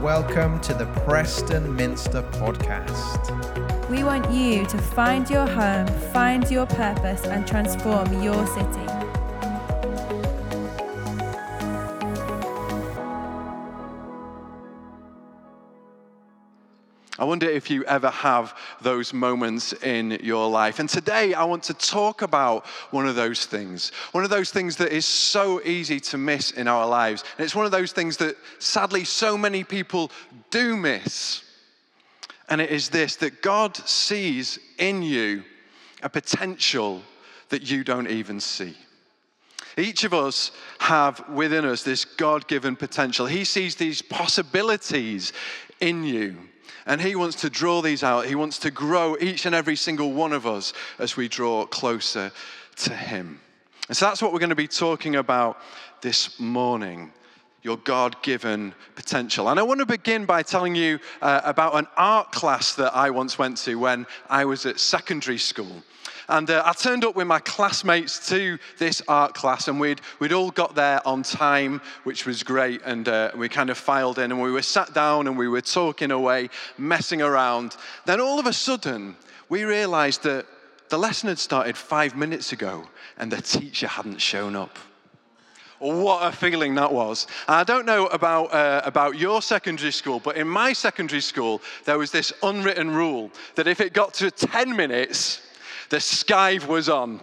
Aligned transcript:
welcome 0.00 0.60
to 0.60 0.74
the 0.74 0.84
Preston 1.06 1.74
Minster 1.74 2.22
podcast. 2.22 3.88
We 3.88 4.04
want 4.04 4.30
you 4.30 4.66
to 4.66 4.78
find 4.78 5.28
your 5.30 5.46
home, 5.46 5.86
find 6.12 6.48
your 6.50 6.66
purpose, 6.66 7.24
and 7.24 7.46
transform 7.46 8.22
your 8.22 8.46
city. 8.46 9.25
Wonder 17.26 17.48
if 17.48 17.70
you 17.70 17.84
ever 17.84 18.10
have 18.10 18.56
those 18.80 19.12
moments 19.12 19.72
in 19.72 20.18
your 20.22 20.48
life. 20.48 20.78
And 20.78 20.88
today 20.88 21.34
I 21.34 21.44
want 21.44 21.62
to 21.64 21.74
talk 21.74 22.22
about 22.22 22.66
one 22.90 23.06
of 23.06 23.16
those 23.16 23.46
things. 23.46 23.90
One 24.12 24.24
of 24.24 24.30
those 24.30 24.50
things 24.50 24.76
that 24.76 24.92
is 24.92 25.04
so 25.04 25.60
easy 25.62 26.00
to 26.00 26.18
miss 26.18 26.52
in 26.52 26.68
our 26.68 26.86
lives. 26.86 27.24
And 27.36 27.44
it's 27.44 27.54
one 27.54 27.66
of 27.66 27.72
those 27.72 27.92
things 27.92 28.16
that 28.18 28.36
sadly 28.58 29.04
so 29.04 29.36
many 29.36 29.64
people 29.64 30.10
do 30.50 30.76
miss. 30.76 31.42
And 32.48 32.60
it 32.60 32.70
is 32.70 32.88
this 32.88 33.16
that 33.16 33.42
God 33.42 33.76
sees 33.76 34.58
in 34.78 35.02
you 35.02 35.42
a 36.02 36.08
potential 36.08 37.02
that 37.48 37.70
you 37.70 37.84
don't 37.84 38.08
even 38.08 38.40
see. 38.40 38.76
Each 39.78 40.04
of 40.04 40.14
us 40.14 40.52
have 40.78 41.28
within 41.28 41.64
us 41.64 41.82
this 41.82 42.04
God 42.04 42.48
given 42.48 42.76
potential. 42.76 43.26
He 43.26 43.44
sees 43.44 43.76
these 43.76 44.00
possibilities 44.00 45.32
in 45.80 46.04
you. 46.04 46.36
And 46.86 47.00
He 47.00 47.16
wants 47.16 47.36
to 47.42 47.50
draw 47.50 47.82
these 47.82 48.02
out. 48.02 48.26
He 48.26 48.34
wants 48.34 48.58
to 48.60 48.70
grow 48.70 49.16
each 49.20 49.46
and 49.46 49.54
every 49.54 49.76
single 49.76 50.12
one 50.12 50.32
of 50.32 50.46
us 50.46 50.72
as 50.98 51.16
we 51.16 51.28
draw 51.28 51.66
closer 51.66 52.32
to 52.76 52.94
Him. 52.94 53.40
And 53.88 53.96
so 53.96 54.06
that's 54.06 54.22
what 54.22 54.32
we're 54.32 54.38
going 54.38 54.50
to 54.50 54.56
be 54.56 54.68
talking 54.68 55.16
about 55.16 55.58
this 56.00 56.38
morning 56.40 57.12
your 57.66 57.76
God 57.78 58.22
given 58.22 58.72
potential. 58.94 59.48
And 59.48 59.58
I 59.58 59.64
want 59.64 59.80
to 59.80 59.86
begin 59.86 60.24
by 60.24 60.44
telling 60.44 60.76
you 60.76 61.00
uh, 61.20 61.40
about 61.42 61.74
an 61.74 61.88
art 61.96 62.30
class 62.30 62.76
that 62.76 62.94
I 62.94 63.10
once 63.10 63.40
went 63.40 63.56
to 63.58 63.74
when 63.74 64.06
I 64.30 64.44
was 64.44 64.66
at 64.66 64.78
secondary 64.78 65.36
school. 65.36 65.82
And 66.28 66.50
uh, 66.50 66.62
I 66.64 66.72
turned 66.72 67.04
up 67.04 67.14
with 67.14 67.26
my 67.26 67.38
classmates 67.38 68.28
to 68.30 68.58
this 68.78 69.00
art 69.06 69.34
class, 69.34 69.68
and 69.68 69.78
we'd, 69.78 70.00
we'd 70.18 70.32
all 70.32 70.50
got 70.50 70.74
there 70.74 71.06
on 71.06 71.22
time, 71.22 71.80
which 72.04 72.26
was 72.26 72.42
great. 72.42 72.82
And 72.84 73.08
uh, 73.08 73.30
we 73.36 73.48
kind 73.48 73.70
of 73.70 73.78
filed 73.78 74.18
in, 74.18 74.32
and 74.32 74.42
we 74.42 74.50
were 74.50 74.62
sat 74.62 74.92
down 74.92 75.28
and 75.28 75.38
we 75.38 75.48
were 75.48 75.60
talking 75.60 76.10
away, 76.10 76.50
messing 76.78 77.22
around. 77.22 77.76
Then 78.06 78.20
all 78.20 78.40
of 78.40 78.46
a 78.46 78.52
sudden, 78.52 79.16
we 79.48 79.64
realized 79.64 80.24
that 80.24 80.46
the 80.88 80.98
lesson 80.98 81.28
had 81.28 81.38
started 81.38 81.76
five 81.76 82.16
minutes 82.16 82.52
ago, 82.52 82.88
and 83.18 83.30
the 83.30 83.40
teacher 83.40 83.86
hadn't 83.86 84.20
shown 84.20 84.56
up. 84.56 84.76
What 85.78 86.26
a 86.26 86.34
feeling 86.34 86.74
that 86.76 86.90
was. 86.90 87.26
I 87.46 87.62
don't 87.62 87.84
know 87.84 88.06
about, 88.06 88.46
uh, 88.46 88.80
about 88.84 89.18
your 89.18 89.42
secondary 89.42 89.92
school, 89.92 90.20
but 90.20 90.36
in 90.36 90.48
my 90.48 90.72
secondary 90.72 91.20
school, 91.20 91.60
there 91.84 91.98
was 91.98 92.10
this 92.10 92.32
unwritten 92.42 92.90
rule 92.90 93.30
that 93.56 93.68
if 93.68 93.80
it 93.80 93.92
got 93.92 94.14
to 94.14 94.30
10 94.30 94.74
minutes, 94.74 95.42
the 95.90 95.98
skive 95.98 96.66
was 96.66 96.88
on. 96.88 97.20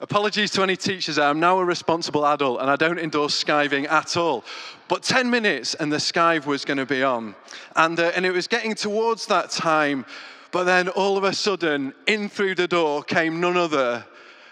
Apologies 0.00 0.52
to 0.52 0.62
any 0.62 0.76
teachers. 0.76 1.18
I'm 1.18 1.40
now 1.40 1.58
a 1.58 1.64
responsible 1.64 2.24
adult 2.24 2.60
and 2.60 2.70
I 2.70 2.76
don't 2.76 2.98
endorse 2.98 3.42
skiving 3.42 3.88
at 3.90 4.16
all. 4.16 4.44
But 4.86 5.02
10 5.02 5.28
minutes 5.28 5.74
and 5.74 5.92
the 5.92 5.96
skive 5.96 6.46
was 6.46 6.64
going 6.64 6.78
to 6.78 6.86
be 6.86 7.02
on. 7.02 7.34
And, 7.74 7.98
uh, 7.98 8.12
and 8.14 8.24
it 8.24 8.30
was 8.30 8.46
getting 8.46 8.74
towards 8.74 9.26
that 9.26 9.50
time. 9.50 10.06
But 10.52 10.64
then 10.64 10.88
all 10.88 11.18
of 11.18 11.24
a 11.24 11.32
sudden, 11.32 11.92
in 12.06 12.28
through 12.28 12.54
the 12.54 12.68
door 12.68 13.02
came 13.02 13.40
none 13.40 13.56
other 13.56 14.04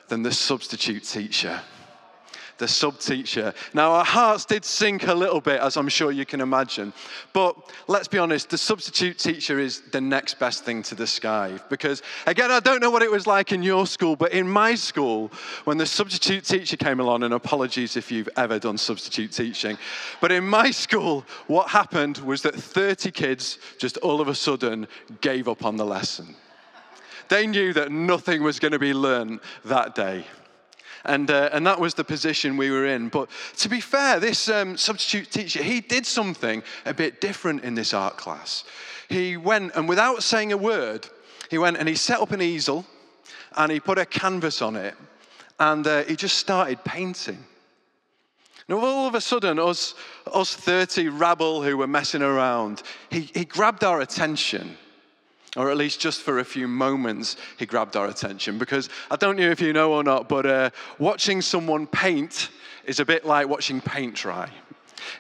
than 0.09 0.23
the 0.23 0.33
substitute 0.33 1.05
teacher 1.05 1.61
the 2.59 2.69
sub 2.69 2.99
teacher. 2.99 3.53
Now, 3.75 3.93
our 3.93 4.05
hearts 4.05 4.45
did 4.45 4.65
sink 4.65 5.07
a 5.07 5.15
little 5.15 5.41
bit, 5.41 5.61
as 5.61 5.77
I'm 5.77 5.89
sure 5.89 6.11
you 6.11 6.25
can 6.25 6.41
imagine. 6.41 6.93
But 7.33 7.57
let's 7.89 8.09
be 8.09 8.19
honest, 8.19 8.51
the 8.51 8.59
substitute 8.59 9.19
teacher 9.19 9.59
is 9.59 9.83
the 9.93 10.01
next 10.01 10.39
best 10.39 10.65
thing 10.65 10.83
to 10.85 10.95
the 10.95 11.07
sky. 11.07 11.59
Because, 11.69 12.03
again, 12.27 12.51
I 12.51 12.61
don't 12.61 12.81
know 12.81 12.91
what 12.91 13.03
it 13.03 13.11
was 13.11 13.27
like 13.27 13.53
in 13.53 13.63
your 13.63 13.87
school, 13.87 14.17
but 14.17 14.33
in 14.33 14.49
my 14.49 14.75
school, 14.75 15.31
when 15.65 15.79
the 15.79 15.87
substitute 15.87 16.45
teacher 16.45 16.77
came 16.77 17.01
along, 17.01 17.23
and 17.23 17.35
apologies 17.35 17.97
if 17.97 18.11
you've 18.11 18.29
ever 18.37 18.59
done 18.59 18.79
substitute 18.79 19.33
teaching, 19.33 19.79
but 20.21 20.33
in 20.33 20.47
my 20.47 20.71
school, 20.71 21.25
what 21.47 21.69
happened 21.69 22.19
was 22.19 22.43
that 22.43 22.55
30 22.55 23.11
kids 23.11 23.59
just 23.79 23.97
all 23.99 24.21
of 24.21 24.29
a 24.29 24.35
sudden 24.35 24.87
gave 25.21 25.49
up 25.49 25.65
on 25.65 25.77
the 25.77 25.85
lesson. 25.85 26.35
They 27.29 27.47
knew 27.47 27.73
that 27.73 27.91
nothing 27.91 28.43
was 28.43 28.59
going 28.59 28.73
to 28.73 28.79
be 28.79 28.95
learned 28.95 29.41
that 29.65 29.95
day. 29.95 30.25
And, 31.07 31.31
uh, 31.31 31.51
and 31.53 31.67
that 31.67 31.81
was 31.81 31.95
the 31.95 32.05
position 32.05 32.57
we 32.57 32.71
were 32.71 32.87
in. 32.87 33.09
But 33.09 33.29
to 33.59 33.69
be 33.69 33.81
fair, 33.81 34.21
this 34.21 34.49
um, 34.49 34.77
substitute 34.77 35.31
teacher, 35.31 35.63
he 35.63 35.81
did 35.81 36.05
something 36.05 36.63
a 36.85 36.93
bit 36.93 37.21
different 37.21 37.65
in 37.65 37.75
this 37.75 37.95
art 37.95 38.17
class. 38.17 38.65
He 39.09 39.37
went, 39.37 39.75
and 39.77 39.89
without 39.89 40.23
saying 40.23 40.53
a 40.53 40.57
word, 40.57 41.09
he 41.49 41.59
went 41.59 41.77
and 41.77 41.89
he 41.89 41.95
set 41.95 42.21
up 42.21 42.33
an 42.33 42.43
easel 42.43 42.85
and 43.57 43.71
he 43.71 43.79
put 43.79 43.99
a 43.99 44.05
canvas 44.05 44.61
on 44.61 44.75
it 44.77 44.95
and 45.59 45.87
uh, 45.87 46.03
he 46.05 46.17
just 46.17 46.39
started 46.39 46.83
painting. 46.85 47.43
Now, 48.69 48.79
all 48.79 49.07
of 49.07 49.15
a 49.15 49.21
sudden, 49.21 49.61
us, 49.61 49.95
us 50.33 50.55
30 50.55 51.09
rabble 51.09 51.63
who 51.63 51.77
were 51.77 51.87
messing 51.87 52.23
around, 52.23 52.83
he, 53.11 53.31
he 53.33 53.45
grabbed 53.45 53.85
our 53.85 54.01
attention 54.01 54.77
or 55.57 55.71
at 55.71 55.77
least 55.77 56.01
just 56.01 56.23
for 56.23 56.39
a 56.39 56.45
few 56.45 56.69
moments, 56.69 57.37
he 57.59 57.67
grabbed 57.67 57.97
our 57.97 58.07
attention. 58.07 58.59
Because 58.59 58.89
I 59.11 59.17
don't 59.17 59.37
know 59.37 59.51
if 59.51 59.61
you 59.61 59.73
know 59.73 59.93
or 59.93 60.03
not, 60.03 60.29
but 60.29 60.47
uh, 60.47 60.71
watching 60.99 61.41
someone 61.41 61.87
paint 61.87 62.51
is 62.85 63.01
a 63.01 63.05
bit 63.05 63.25
like 63.25 63.49
watching 63.49 63.81
paint 63.81 64.15
dry. 64.15 64.51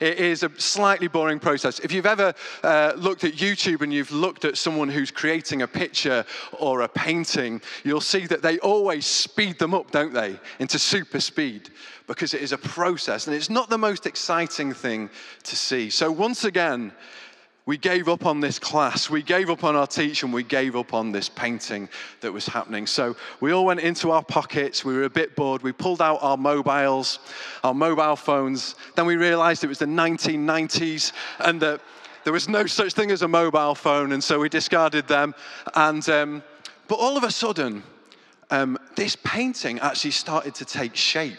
It 0.00 0.18
is 0.18 0.42
a 0.42 0.50
slightly 0.58 1.08
boring 1.08 1.38
process. 1.38 1.78
If 1.78 1.92
you've 1.92 2.06
ever 2.06 2.34
uh, 2.62 2.92
looked 2.96 3.24
at 3.24 3.34
YouTube 3.34 3.82
and 3.82 3.92
you've 3.92 4.10
looked 4.10 4.44
at 4.44 4.56
someone 4.56 4.88
who's 4.88 5.10
creating 5.10 5.62
a 5.62 5.68
picture 5.68 6.24
or 6.58 6.82
a 6.82 6.88
painting, 6.88 7.60
you'll 7.84 8.00
see 8.00 8.26
that 8.26 8.42
they 8.42 8.58
always 8.58 9.06
speed 9.06 9.58
them 9.58 9.74
up, 9.74 9.90
don't 9.90 10.12
they, 10.12 10.38
into 10.58 10.78
super 10.78 11.20
speed 11.20 11.70
because 12.06 12.34
it 12.34 12.42
is 12.42 12.52
a 12.52 12.58
process 12.58 13.26
and 13.26 13.34
it's 13.34 13.50
not 13.50 13.68
the 13.68 13.78
most 13.78 14.06
exciting 14.06 14.72
thing 14.72 15.10
to 15.42 15.56
see. 15.56 15.90
So, 15.90 16.10
once 16.10 16.44
again, 16.44 16.92
we 17.66 17.76
gave 17.76 18.08
up 18.08 18.24
on 18.24 18.38
this 18.38 18.60
class, 18.60 19.10
we 19.10 19.22
gave 19.22 19.50
up 19.50 19.64
on 19.64 19.74
our 19.74 19.88
teacher, 19.88 20.24
and 20.24 20.32
we 20.32 20.44
gave 20.44 20.76
up 20.76 20.94
on 20.94 21.10
this 21.10 21.28
painting 21.28 21.88
that 22.20 22.32
was 22.32 22.46
happening. 22.46 22.86
So 22.86 23.16
we 23.40 23.50
all 23.50 23.66
went 23.66 23.80
into 23.80 24.12
our 24.12 24.22
pockets, 24.22 24.84
we 24.84 24.94
were 24.94 25.02
a 25.02 25.10
bit 25.10 25.34
bored, 25.34 25.62
we 25.62 25.72
pulled 25.72 26.00
out 26.00 26.18
our 26.22 26.36
mobiles, 26.36 27.18
our 27.64 27.74
mobile 27.74 28.14
phones. 28.14 28.76
Then 28.94 29.04
we 29.04 29.16
realized 29.16 29.64
it 29.64 29.66
was 29.66 29.80
the 29.80 29.86
1990s 29.86 31.12
and 31.40 31.60
that 31.60 31.80
there 32.22 32.32
was 32.32 32.48
no 32.48 32.66
such 32.66 32.92
thing 32.92 33.10
as 33.10 33.22
a 33.22 33.28
mobile 33.28 33.74
phone, 33.74 34.12
and 34.12 34.22
so 34.22 34.38
we 34.38 34.48
discarded 34.48 35.08
them. 35.08 35.34
And, 35.74 36.08
um, 36.08 36.42
but 36.86 36.96
all 36.96 37.16
of 37.16 37.24
a 37.24 37.32
sudden, 37.32 37.82
um, 38.50 38.78
this 38.94 39.16
painting 39.24 39.80
actually 39.80 40.12
started 40.12 40.54
to 40.56 40.64
take 40.64 40.94
shape. 40.94 41.38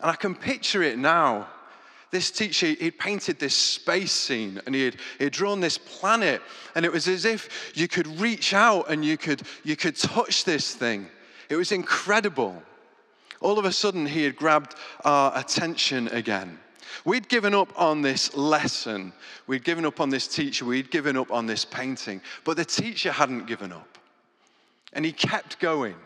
And 0.00 0.10
I 0.10 0.14
can 0.14 0.34
picture 0.34 0.82
it 0.82 0.98
now 0.98 1.48
this 2.10 2.30
teacher, 2.30 2.66
he'd 2.66 2.98
painted 2.98 3.38
this 3.38 3.54
space 3.54 4.12
scene 4.12 4.60
and 4.64 4.74
he 4.74 4.84
had, 4.86 4.96
he 5.18 5.24
had 5.24 5.32
drawn 5.32 5.60
this 5.60 5.78
planet, 5.78 6.40
and 6.74 6.84
it 6.84 6.92
was 6.92 7.06
as 7.08 7.24
if 7.24 7.72
you 7.74 7.88
could 7.88 8.06
reach 8.20 8.54
out 8.54 8.90
and 8.90 9.04
you 9.04 9.16
could, 9.16 9.42
you 9.64 9.76
could 9.76 9.96
touch 9.96 10.44
this 10.44 10.74
thing. 10.74 11.06
It 11.48 11.56
was 11.56 11.72
incredible. 11.72 12.62
All 13.40 13.58
of 13.58 13.64
a 13.64 13.72
sudden, 13.72 14.06
he 14.06 14.24
had 14.24 14.36
grabbed 14.36 14.74
our 15.04 15.36
attention 15.38 16.08
again. 16.08 16.58
We'd 17.04 17.28
given 17.28 17.54
up 17.54 17.72
on 17.78 18.02
this 18.02 18.34
lesson, 18.34 19.12
we'd 19.46 19.64
given 19.64 19.84
up 19.84 20.00
on 20.00 20.10
this 20.10 20.26
teacher, 20.26 20.64
we'd 20.64 20.90
given 20.90 21.16
up 21.16 21.30
on 21.30 21.46
this 21.46 21.64
painting, 21.64 22.20
but 22.44 22.56
the 22.56 22.64
teacher 22.64 23.12
hadn't 23.12 23.46
given 23.46 23.72
up. 23.72 23.98
And 24.92 25.04
he 25.04 25.12
kept 25.12 25.60
going 25.60 25.96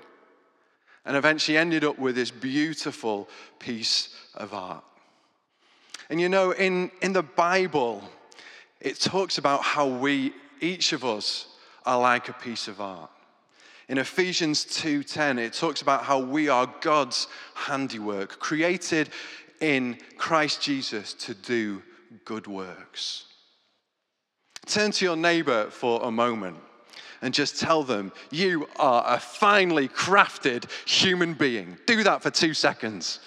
and 1.05 1.17
eventually 1.17 1.57
ended 1.57 1.85
up 1.85 1.99
with 1.99 2.15
this 2.15 2.31
beautiful 2.31 3.29
piece 3.59 4.15
of 4.35 4.53
art. 4.53 4.85
And 6.13 6.21
you 6.21 6.29
know, 6.29 6.51
in, 6.51 6.91
in 7.01 7.15
the 7.15 7.23
Bible, 7.23 8.05
it 8.83 9.01
talks 9.01 9.39
about 9.39 9.63
how 9.63 9.87
we, 9.87 10.35
each 10.61 10.93
of 10.93 11.07
us, 11.07 11.47
are 11.87 11.99
like 11.99 12.29
a 12.29 12.35
piece 12.35 12.69
of 12.69 12.83
art. 12.83 13.09
In 13.89 13.97
Ephesians 13.97 14.67
2:10, 14.67 15.39
it 15.39 15.55
talks 15.55 15.81
about 15.81 16.05
how 16.05 16.19
we 16.19 16.51
are 16.51 16.71
God's 16.83 17.29
handiwork, 17.55 18.39
created 18.41 19.09
in 19.63 19.97
Christ 20.19 20.61
Jesus 20.61 21.15
to 21.15 21.33
do 21.33 21.83
good 22.27 22.47
works. 22.47 23.25
Turn 24.67 24.91
to 24.91 25.07
your 25.07 25.17
neighbor 25.17 25.71
for 25.71 26.03
a 26.03 26.11
moment 26.11 26.59
and 27.23 27.33
just 27.33 27.59
tell 27.59 27.85
them, 27.85 28.13
You 28.31 28.69
are 28.77 29.03
a 29.07 29.19
finely 29.19 29.89
crafted 29.89 30.71
human 30.87 31.33
being. 31.33 31.79
Do 31.87 32.03
that 32.05 32.23
for 32.23 32.31
two 32.31 32.53
seconds. 32.53 33.21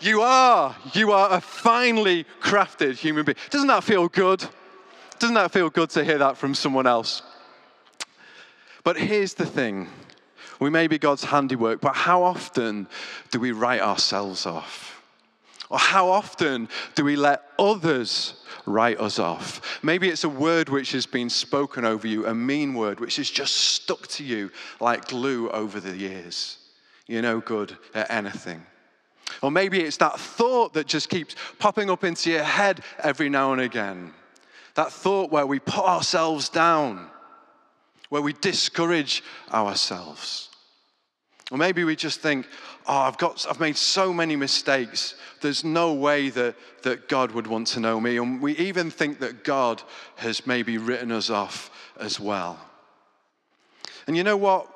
You 0.00 0.22
are. 0.22 0.76
You 0.92 1.12
are 1.12 1.32
a 1.32 1.40
finely 1.40 2.24
crafted 2.40 2.94
human 2.94 3.24
being. 3.24 3.36
Doesn't 3.50 3.68
that 3.68 3.84
feel 3.84 4.08
good? 4.08 4.44
Doesn't 5.18 5.34
that 5.34 5.52
feel 5.52 5.70
good 5.70 5.90
to 5.90 6.04
hear 6.04 6.18
that 6.18 6.36
from 6.36 6.54
someone 6.54 6.86
else? 6.86 7.22
But 8.84 8.96
here's 8.96 9.34
the 9.34 9.46
thing 9.46 9.88
we 10.60 10.70
may 10.70 10.86
be 10.86 10.98
God's 10.98 11.24
handiwork, 11.24 11.80
but 11.80 11.94
how 11.94 12.22
often 12.22 12.88
do 13.30 13.38
we 13.38 13.52
write 13.52 13.80
ourselves 13.80 14.46
off? 14.46 15.02
Or 15.70 15.78
how 15.78 16.08
often 16.08 16.68
do 16.94 17.04
we 17.04 17.14
let 17.14 17.42
others 17.58 18.34
write 18.66 18.98
us 18.98 19.18
off? 19.18 19.78
Maybe 19.82 20.08
it's 20.08 20.24
a 20.24 20.28
word 20.28 20.68
which 20.68 20.92
has 20.92 21.06
been 21.06 21.28
spoken 21.28 21.84
over 21.84 22.06
you, 22.08 22.26
a 22.26 22.34
mean 22.34 22.74
word 22.74 23.00
which 23.00 23.16
has 23.16 23.30
just 23.30 23.54
stuck 23.54 24.06
to 24.08 24.24
you 24.24 24.50
like 24.80 25.08
glue 25.08 25.50
over 25.50 25.78
the 25.78 25.96
years. 25.96 26.58
You're 27.06 27.22
no 27.22 27.40
good 27.40 27.76
at 27.94 28.10
anything. 28.10 28.64
Or 29.42 29.50
maybe 29.50 29.80
it's 29.80 29.98
that 29.98 30.18
thought 30.18 30.74
that 30.74 30.86
just 30.86 31.08
keeps 31.08 31.36
popping 31.58 31.90
up 31.90 32.04
into 32.04 32.30
your 32.30 32.42
head 32.42 32.80
every 32.98 33.28
now 33.28 33.52
and 33.52 33.60
again. 33.60 34.12
That 34.74 34.92
thought 34.92 35.30
where 35.30 35.46
we 35.46 35.58
put 35.58 35.84
ourselves 35.84 36.48
down, 36.48 37.08
where 38.08 38.22
we 38.22 38.32
discourage 38.32 39.22
ourselves. 39.52 40.48
Or 41.50 41.58
maybe 41.58 41.84
we 41.84 41.96
just 41.96 42.20
think, 42.20 42.46
oh, 42.86 42.98
I've, 42.98 43.16
got, 43.16 43.46
I've 43.48 43.60
made 43.60 43.76
so 43.76 44.12
many 44.12 44.36
mistakes. 44.36 45.14
There's 45.40 45.64
no 45.64 45.94
way 45.94 46.28
that, 46.30 46.56
that 46.82 47.08
God 47.08 47.32
would 47.32 47.46
want 47.46 47.68
to 47.68 47.80
know 47.80 48.00
me. 48.00 48.18
And 48.18 48.40
we 48.40 48.54
even 48.56 48.90
think 48.90 49.20
that 49.20 49.44
God 49.44 49.82
has 50.16 50.46
maybe 50.46 50.76
written 50.76 51.10
us 51.10 51.30
off 51.30 51.70
as 51.98 52.20
well. 52.20 52.58
And 54.06 54.16
you 54.16 54.24
know 54.24 54.36
what? 54.36 54.68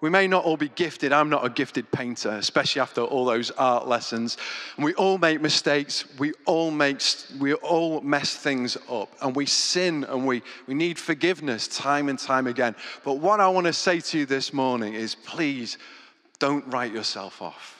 We 0.00 0.10
may 0.10 0.26
not 0.26 0.44
all 0.44 0.56
be 0.56 0.68
gifted. 0.68 1.12
I'm 1.12 1.30
not 1.30 1.44
a 1.44 1.48
gifted 1.48 1.90
painter, 1.90 2.30
especially 2.30 2.82
after 2.82 3.00
all 3.00 3.24
those 3.24 3.50
art 3.52 3.88
lessons. 3.88 4.36
And 4.76 4.84
we 4.84 4.94
all 4.94 5.18
make 5.18 5.40
mistakes. 5.40 6.04
We 6.18 6.32
all 6.44 6.70
make 6.70 7.02
we 7.38 7.54
all 7.54 8.00
mess 8.02 8.36
things 8.36 8.76
up. 8.90 9.10
And 9.22 9.34
we 9.34 9.46
sin 9.46 10.04
and 10.04 10.26
we, 10.26 10.42
we 10.66 10.74
need 10.74 10.98
forgiveness 10.98 11.68
time 11.68 12.08
and 12.08 12.18
time 12.18 12.46
again. 12.46 12.74
But 13.04 13.14
what 13.14 13.40
I 13.40 13.48
want 13.48 13.66
to 13.66 13.72
say 13.72 14.00
to 14.00 14.18
you 14.18 14.26
this 14.26 14.52
morning 14.52 14.94
is 14.94 15.14
please 15.14 15.78
don't 16.38 16.66
write 16.68 16.92
yourself 16.92 17.40
off 17.40 17.75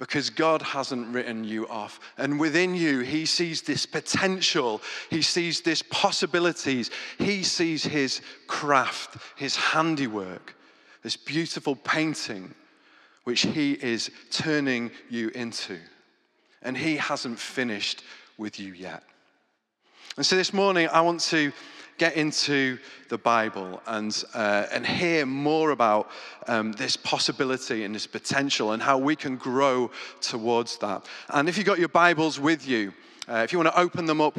because 0.00 0.30
God 0.30 0.62
hasn't 0.62 1.14
written 1.14 1.44
you 1.44 1.68
off. 1.68 2.00
And 2.16 2.40
within 2.40 2.74
you, 2.74 3.00
He 3.00 3.26
sees 3.26 3.60
this 3.60 3.84
potential, 3.84 4.80
He 5.10 5.20
sees 5.20 5.60
this 5.60 5.82
possibilities, 5.82 6.90
He 7.18 7.42
sees 7.44 7.84
His 7.84 8.22
craft, 8.46 9.18
His 9.36 9.54
handiwork, 9.54 10.56
this 11.02 11.18
beautiful 11.18 11.76
painting 11.76 12.54
which 13.24 13.42
He 13.42 13.74
is 13.74 14.10
turning 14.32 14.90
you 15.10 15.28
into. 15.34 15.78
And 16.62 16.76
He 16.76 16.96
hasn't 16.96 17.38
finished 17.38 18.02
with 18.38 18.58
you 18.58 18.72
yet. 18.72 19.02
And 20.16 20.24
so 20.24 20.34
this 20.34 20.54
morning, 20.54 20.88
I 20.88 21.02
want 21.02 21.20
to 21.20 21.52
get 22.00 22.16
into 22.16 22.78
the 23.10 23.18
Bible 23.18 23.82
and, 23.86 24.24
uh, 24.32 24.64
and 24.72 24.86
hear 24.86 25.26
more 25.26 25.70
about 25.70 26.10
um, 26.48 26.72
this 26.72 26.96
possibility 26.96 27.84
and 27.84 27.94
this 27.94 28.06
potential 28.06 28.72
and 28.72 28.82
how 28.82 28.96
we 28.96 29.14
can 29.14 29.36
grow 29.36 29.90
towards 30.22 30.78
that. 30.78 31.04
And 31.28 31.46
if 31.46 31.58
you've 31.58 31.66
got 31.66 31.78
your 31.78 31.90
Bibles 31.90 32.40
with 32.40 32.66
you, 32.66 32.94
uh, 33.28 33.42
if 33.44 33.52
you 33.52 33.58
want 33.58 33.68
to 33.68 33.78
open 33.78 34.06
them 34.06 34.22
up, 34.22 34.38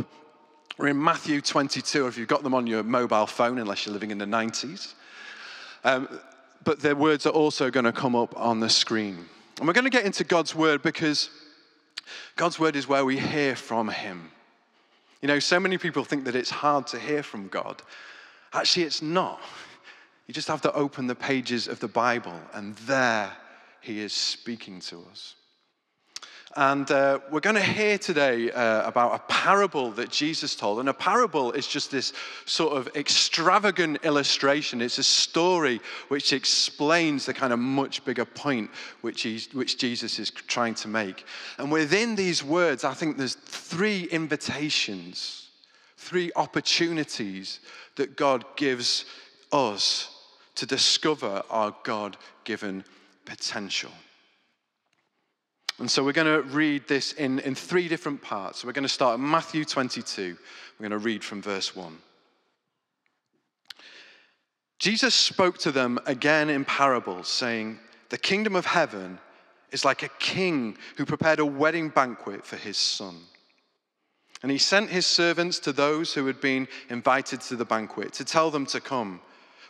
we're 0.79 0.87
in 0.87 1.03
Matthew 1.03 1.39
22, 1.39 2.07
if 2.07 2.17
you've 2.17 2.27
got 2.27 2.41
them 2.41 2.55
on 2.55 2.65
your 2.65 2.81
mobile 2.81 3.27
phone, 3.27 3.59
unless 3.59 3.85
you're 3.85 3.93
living 3.93 4.09
in 4.09 4.17
the 4.17 4.25
90s. 4.25 4.95
Um, 5.83 6.09
but 6.63 6.79
the 6.79 6.95
words 6.95 7.27
are 7.27 7.33
also 7.33 7.69
going 7.69 7.85
to 7.85 7.91
come 7.91 8.15
up 8.15 8.35
on 8.39 8.59
the 8.59 8.69
screen. 8.69 9.25
And 9.59 9.67
we're 9.67 9.73
going 9.73 9.85
to 9.85 9.91
get 9.91 10.05
into 10.05 10.23
God's 10.23 10.55
word 10.55 10.81
because 10.81 11.29
God's 12.37 12.57
word 12.57 12.75
is 12.75 12.87
where 12.87 13.05
we 13.05 13.19
hear 13.19 13.55
from 13.55 13.89
Him. 13.89 14.31
You 15.21 15.27
know, 15.27 15.39
so 15.39 15.59
many 15.59 15.77
people 15.77 16.03
think 16.03 16.25
that 16.25 16.35
it's 16.35 16.49
hard 16.49 16.87
to 16.87 16.99
hear 16.99 17.21
from 17.21 17.47
God. 17.47 17.81
Actually, 18.53 18.83
it's 18.83 19.01
not. 19.01 19.41
You 20.27 20.33
just 20.33 20.47
have 20.47 20.61
to 20.61 20.73
open 20.73 21.07
the 21.07 21.15
pages 21.15 21.67
of 21.67 21.79
the 21.79 21.87
Bible, 21.87 22.39
and 22.53 22.75
there 22.77 23.31
He 23.81 23.99
is 23.99 24.13
speaking 24.13 24.79
to 24.81 25.05
us. 25.11 25.35
And 26.57 26.91
uh, 26.91 27.19
we're 27.31 27.39
going 27.39 27.55
to 27.55 27.61
hear 27.61 27.97
today 27.97 28.51
uh, 28.51 28.85
about 28.85 29.15
a 29.15 29.19
parable 29.31 29.91
that 29.91 30.09
Jesus 30.09 30.53
told. 30.53 30.79
And 30.79 30.89
a 30.89 30.93
parable 30.93 31.53
is 31.53 31.65
just 31.65 31.91
this 31.91 32.11
sort 32.45 32.75
of 32.75 32.93
extravagant 32.95 34.03
illustration. 34.03 34.81
It's 34.81 34.97
a 34.97 35.03
story 35.03 35.79
which 36.09 36.33
explains 36.33 37.25
the 37.25 37.33
kind 37.33 37.53
of 37.53 37.59
much 37.59 38.03
bigger 38.03 38.25
point 38.25 38.69
which, 38.99 39.25
which 39.53 39.77
Jesus 39.77 40.19
is 40.19 40.29
trying 40.29 40.75
to 40.75 40.89
make. 40.89 41.25
And 41.57 41.71
within 41.71 42.15
these 42.15 42.43
words, 42.43 42.83
I 42.83 42.93
think 42.93 43.17
there's 43.17 43.35
three 43.35 44.03
invitations, 44.11 45.49
three 45.95 46.31
opportunities 46.35 47.61
that 47.95 48.17
God 48.17 48.43
gives 48.57 49.05
us 49.53 50.09
to 50.55 50.65
discover 50.65 51.43
our 51.49 51.73
God 51.83 52.17
given 52.43 52.83
potential. 53.23 53.91
And 55.81 55.89
so 55.89 56.03
we're 56.03 56.11
going 56.11 56.27
to 56.27 56.47
read 56.49 56.87
this 56.87 57.13
in, 57.13 57.39
in 57.39 57.55
three 57.55 57.87
different 57.87 58.21
parts. 58.21 58.63
We're 58.63 58.71
going 58.71 58.83
to 58.83 58.87
start 58.87 59.19
in 59.19 59.27
Matthew 59.27 59.65
22. 59.65 60.37
We're 60.77 60.89
going 60.89 60.91
to 60.91 61.03
read 61.03 61.23
from 61.23 61.41
verse 61.41 61.75
1. 61.75 61.97
Jesus 64.77 65.15
spoke 65.15 65.57
to 65.57 65.71
them 65.71 65.97
again 66.05 66.51
in 66.51 66.65
parables, 66.65 67.29
saying, 67.29 67.79
The 68.09 68.19
kingdom 68.19 68.55
of 68.55 68.67
heaven 68.67 69.17
is 69.71 69.83
like 69.83 70.03
a 70.03 70.09
king 70.19 70.77
who 70.97 71.05
prepared 71.05 71.39
a 71.39 71.45
wedding 71.47 71.89
banquet 71.89 72.45
for 72.45 72.57
his 72.57 72.77
son. 72.77 73.15
And 74.43 74.51
he 74.51 74.59
sent 74.59 74.91
his 74.91 75.07
servants 75.07 75.57
to 75.61 75.73
those 75.73 76.13
who 76.13 76.27
had 76.27 76.39
been 76.39 76.67
invited 76.91 77.41
to 77.41 77.55
the 77.55 77.65
banquet 77.65 78.13
to 78.13 78.23
tell 78.23 78.51
them 78.51 78.67
to 78.67 78.79
come, 78.79 79.19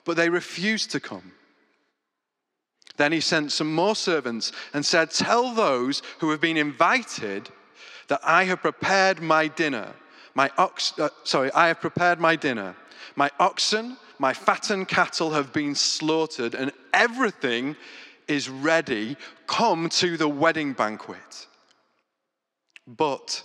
but 0.04 0.18
they 0.18 0.30
refused 0.30 0.92
to 0.92 1.00
come. 1.00 1.32
Then 2.98 3.12
he 3.12 3.20
sent 3.20 3.52
some 3.52 3.74
more 3.74 3.96
servants 3.96 4.52
and 4.74 4.86
said, 4.86 5.12
Tell 5.12 5.54
those 5.54 6.02
who 6.20 6.30
have 6.32 6.42
been 6.42 6.58
invited 6.58 7.50
that 8.08 8.22
I 8.24 8.44
have 8.46 8.62
prepared 8.62 9.22
my 9.22 9.48
dinner. 9.48 9.94
My 10.36 10.52
ox, 10.58 10.94
uh, 11.00 11.10
sorry, 11.24 11.52
I 11.54 11.68
have 11.68 11.82
prepared 11.82 12.20
my 12.20 12.36
dinner. 12.36 12.76
My 13.16 13.32
oxen, 13.40 13.98
my 14.20 14.34
fattened 14.34 14.88
cattle 14.88 15.32
have 15.32 15.52
been 15.52 15.76
slaughtered, 15.76 16.56
and 16.56 16.72
everything 16.94 17.76
is 18.28 18.50
ready. 18.50 19.18
Come 19.48 19.90
to 19.90 20.18
the 20.18 20.28
wedding 20.28 20.74
banquet. 20.74 21.48
But 22.88 23.44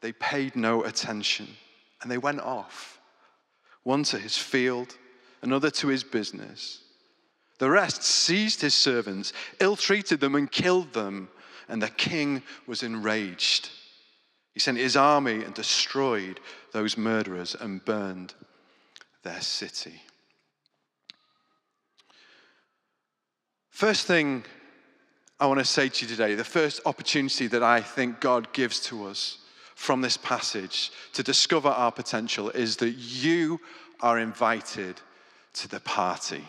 they 0.00 0.12
paid 0.12 0.56
no 0.56 0.84
attention 0.84 1.48
and 2.02 2.10
they 2.10 2.18
went 2.18 2.40
off, 2.40 2.98
one 3.82 4.04
to 4.04 4.18
his 4.18 4.36
field, 4.36 4.96
another 5.42 5.70
to 5.70 5.88
his 5.88 6.02
business. 6.02 6.82
The 7.60 7.70
rest 7.70 8.02
seized 8.02 8.62
his 8.62 8.72
servants, 8.72 9.34
ill 9.60 9.76
treated 9.76 10.18
them, 10.18 10.34
and 10.34 10.50
killed 10.50 10.94
them. 10.94 11.28
And 11.68 11.82
the 11.82 11.90
king 11.90 12.42
was 12.66 12.82
enraged. 12.82 13.68
He 14.54 14.60
sent 14.60 14.78
his 14.78 14.96
army 14.96 15.44
and 15.44 15.52
destroyed 15.52 16.40
those 16.72 16.96
murderers 16.96 17.54
and 17.54 17.84
burned 17.84 18.32
their 19.22 19.42
city. 19.42 20.00
First 23.68 24.06
thing 24.06 24.42
I 25.38 25.46
want 25.46 25.58
to 25.58 25.64
say 25.66 25.90
to 25.90 26.04
you 26.04 26.08
today, 26.08 26.34
the 26.34 26.44
first 26.44 26.80
opportunity 26.86 27.46
that 27.48 27.62
I 27.62 27.82
think 27.82 28.20
God 28.20 28.54
gives 28.54 28.80
to 28.86 29.06
us 29.06 29.36
from 29.74 30.00
this 30.00 30.16
passage 30.16 30.92
to 31.12 31.22
discover 31.22 31.68
our 31.68 31.92
potential 31.92 32.48
is 32.48 32.78
that 32.78 32.92
you 32.92 33.60
are 34.00 34.18
invited 34.18 34.98
to 35.52 35.68
the 35.68 35.80
party. 35.80 36.44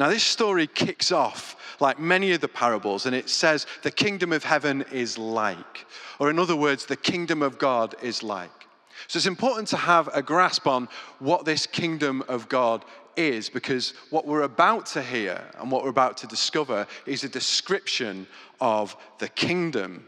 Now, 0.00 0.08
this 0.08 0.24
story 0.24 0.66
kicks 0.66 1.12
off 1.12 1.56
like 1.78 1.98
many 1.98 2.32
of 2.32 2.40
the 2.40 2.48
parables, 2.48 3.04
and 3.04 3.14
it 3.14 3.28
says, 3.28 3.66
The 3.82 3.90
kingdom 3.90 4.32
of 4.32 4.42
heaven 4.42 4.82
is 4.90 5.18
like. 5.18 5.86
Or, 6.18 6.30
in 6.30 6.38
other 6.38 6.56
words, 6.56 6.86
the 6.86 6.96
kingdom 6.96 7.42
of 7.42 7.58
God 7.58 7.94
is 8.00 8.22
like. 8.22 8.66
So, 9.08 9.18
it's 9.18 9.26
important 9.26 9.68
to 9.68 9.76
have 9.76 10.08
a 10.14 10.22
grasp 10.22 10.66
on 10.66 10.88
what 11.18 11.44
this 11.44 11.66
kingdom 11.66 12.24
of 12.28 12.48
God 12.48 12.86
is, 13.14 13.50
because 13.50 13.92
what 14.08 14.26
we're 14.26 14.40
about 14.40 14.86
to 14.86 15.02
hear 15.02 15.44
and 15.60 15.70
what 15.70 15.82
we're 15.82 15.90
about 15.90 16.16
to 16.18 16.26
discover 16.26 16.86
is 17.04 17.22
a 17.22 17.28
description 17.28 18.26
of 18.58 18.96
the 19.18 19.28
kingdom. 19.28 20.06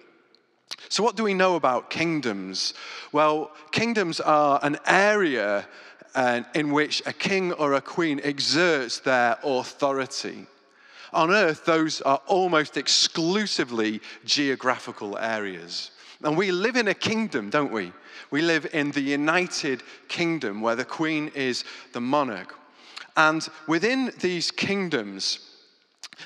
So, 0.88 1.02
what 1.02 1.16
do 1.16 1.22
we 1.22 1.34
know 1.34 1.56
about 1.56 1.90
kingdoms? 1.90 2.72
Well, 3.12 3.50
kingdoms 3.72 4.20
are 4.20 4.58
an 4.62 4.78
area 4.87 5.66
in 6.16 6.73
which 6.73 7.02
a 7.07 7.12
king 7.12 7.52
or 7.52 7.75
a 7.75 7.81
queen 7.81 8.21
exerts 8.23 9.00
their 9.00 9.38
authority. 9.42 10.47
On 11.12 11.31
earth, 11.31 11.64
those 11.64 12.00
are 12.02 12.21
almost 12.26 12.76
exclusively 12.76 14.00
geographical 14.25 15.19
areas. 15.19 15.90
And 16.23 16.37
we 16.37 16.52
live 16.52 16.76
in 16.76 16.88
a 16.88 16.95
kingdom, 16.95 17.50
don't 17.50 17.73
we? 17.73 17.92
We 18.31 18.42
live 18.42 18.66
in 18.73 18.92
the 18.92 19.00
United 19.00 19.83
Kingdom 20.09 20.61
where 20.61 20.76
the 20.76 20.85
queen 20.85 21.31
is 21.35 21.64
the 21.92 22.00
monarch. 22.00 22.54
And 23.16 23.47
within 23.66 24.12
these 24.21 24.50
kingdoms, 24.50 25.40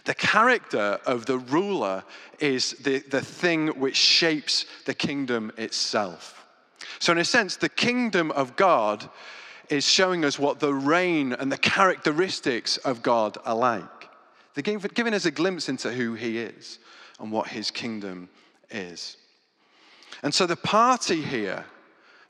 the 0.04 0.14
character 0.14 1.00
of 1.06 1.26
the 1.26 1.38
ruler 1.38 2.04
is 2.38 2.72
the, 2.72 2.98
the 2.98 3.20
thing 3.20 3.68
which 3.68 3.96
shapes 3.96 4.66
the 4.84 4.94
kingdom 4.94 5.50
itself. 5.56 6.46
So, 6.98 7.12
in 7.12 7.18
a 7.18 7.24
sense, 7.24 7.56
the 7.56 7.68
kingdom 7.68 8.30
of 8.32 8.56
God 8.56 9.08
is 9.68 9.86
showing 9.86 10.24
us 10.24 10.38
what 10.38 10.60
the 10.60 10.72
reign 10.72 11.32
and 11.32 11.50
the 11.50 11.58
characteristics 11.58 12.76
of 12.78 13.02
God 13.02 13.38
are 13.44 13.56
like. 13.56 13.84
They're 14.54 14.62
giving 14.62 15.14
us 15.14 15.26
a 15.26 15.30
glimpse 15.30 15.68
into 15.68 15.92
who 15.92 16.14
He 16.14 16.38
is 16.38 16.78
and 17.18 17.32
what 17.32 17.48
his 17.48 17.70
kingdom 17.70 18.28
is. 18.70 19.16
And 20.22 20.34
so 20.34 20.46
the 20.46 20.56
party 20.56 21.22
here, 21.22 21.64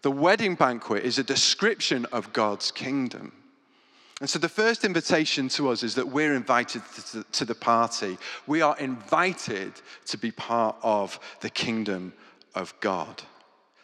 the 0.03 0.11
wedding 0.11 0.55
banquet, 0.55 1.05
is 1.05 1.19
a 1.19 1.25
description 1.25 2.07
of 2.07 2.33
God's 2.33 2.71
kingdom. 2.71 3.33
And 4.21 4.31
so 4.31 4.39
the 4.39 4.49
first 4.49 4.85
invitation 4.85 5.49
to 5.51 5.69
us 5.69 5.83
is 5.83 5.95
that 5.97 6.09
we're 6.09 6.35
invited 6.35 6.83
to 7.33 7.45
the 7.45 7.55
party. 7.55 8.17
We 8.47 8.63
are 8.63 8.77
invited 8.79 9.75
to 10.07 10.17
be 10.17 10.31
part 10.31 10.77
of 10.83 11.21
the 11.41 11.51
kingdom 11.51 12.15
of 12.55 12.75
God. 12.81 13.23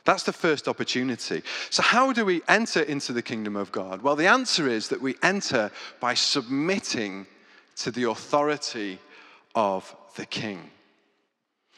That's 0.04 0.25
the 0.25 0.32
first 0.32 0.66
opportunity. 0.66 1.42
So, 1.71 1.82
how 1.82 2.12
do 2.12 2.25
we 2.25 2.42
enter 2.49 2.82
into 2.82 3.12
the 3.12 3.23
kingdom 3.23 3.54
of 3.54 3.71
God? 3.71 4.02
Well, 4.02 4.16
the 4.16 4.26
answer 4.26 4.68
is 4.68 4.88
that 4.88 5.00
we 5.00 5.14
enter 5.23 5.71
by 6.00 6.14
submitting 6.14 7.26
to 7.76 7.90
the 7.90 8.11
authority 8.11 8.99
of 9.54 9.94
the 10.16 10.26
king. 10.26 10.71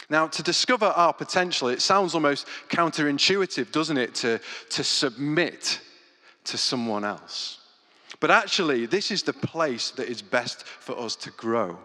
Now, 0.08 0.26
to 0.28 0.42
discover 0.42 0.86
our 0.86 1.12
potential, 1.12 1.68
it 1.68 1.80
sounds 1.80 2.14
almost 2.14 2.46
counterintuitive, 2.68 3.72
doesn't 3.72 3.96
it, 3.96 4.14
to, 4.16 4.40
to 4.70 4.84
submit 4.84 5.80
to 6.44 6.58
someone 6.58 7.04
else. 7.04 7.58
But 8.20 8.30
actually, 8.30 8.86
this 8.86 9.10
is 9.10 9.22
the 9.22 9.32
place 9.32 9.90
that 9.92 10.08
is 10.08 10.22
best 10.22 10.64
for 10.66 10.98
us 10.98 11.16
to 11.16 11.30
grow. 11.32 11.78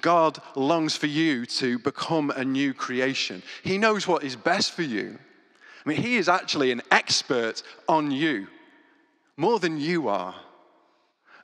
God 0.00 0.40
longs 0.56 0.96
for 0.96 1.06
you 1.06 1.44
to 1.46 1.78
become 1.78 2.30
a 2.30 2.44
new 2.44 2.72
creation. 2.72 3.42
He 3.62 3.78
knows 3.78 4.08
what 4.08 4.24
is 4.24 4.36
best 4.36 4.72
for 4.72 4.82
you. 4.82 5.18
I 5.84 5.88
mean, 5.88 5.98
He 5.98 6.16
is 6.16 6.28
actually 6.28 6.72
an 6.72 6.82
expert 6.90 7.62
on 7.88 8.10
you, 8.10 8.46
more 9.36 9.58
than 9.58 9.78
you 9.78 10.08
are. 10.08 10.34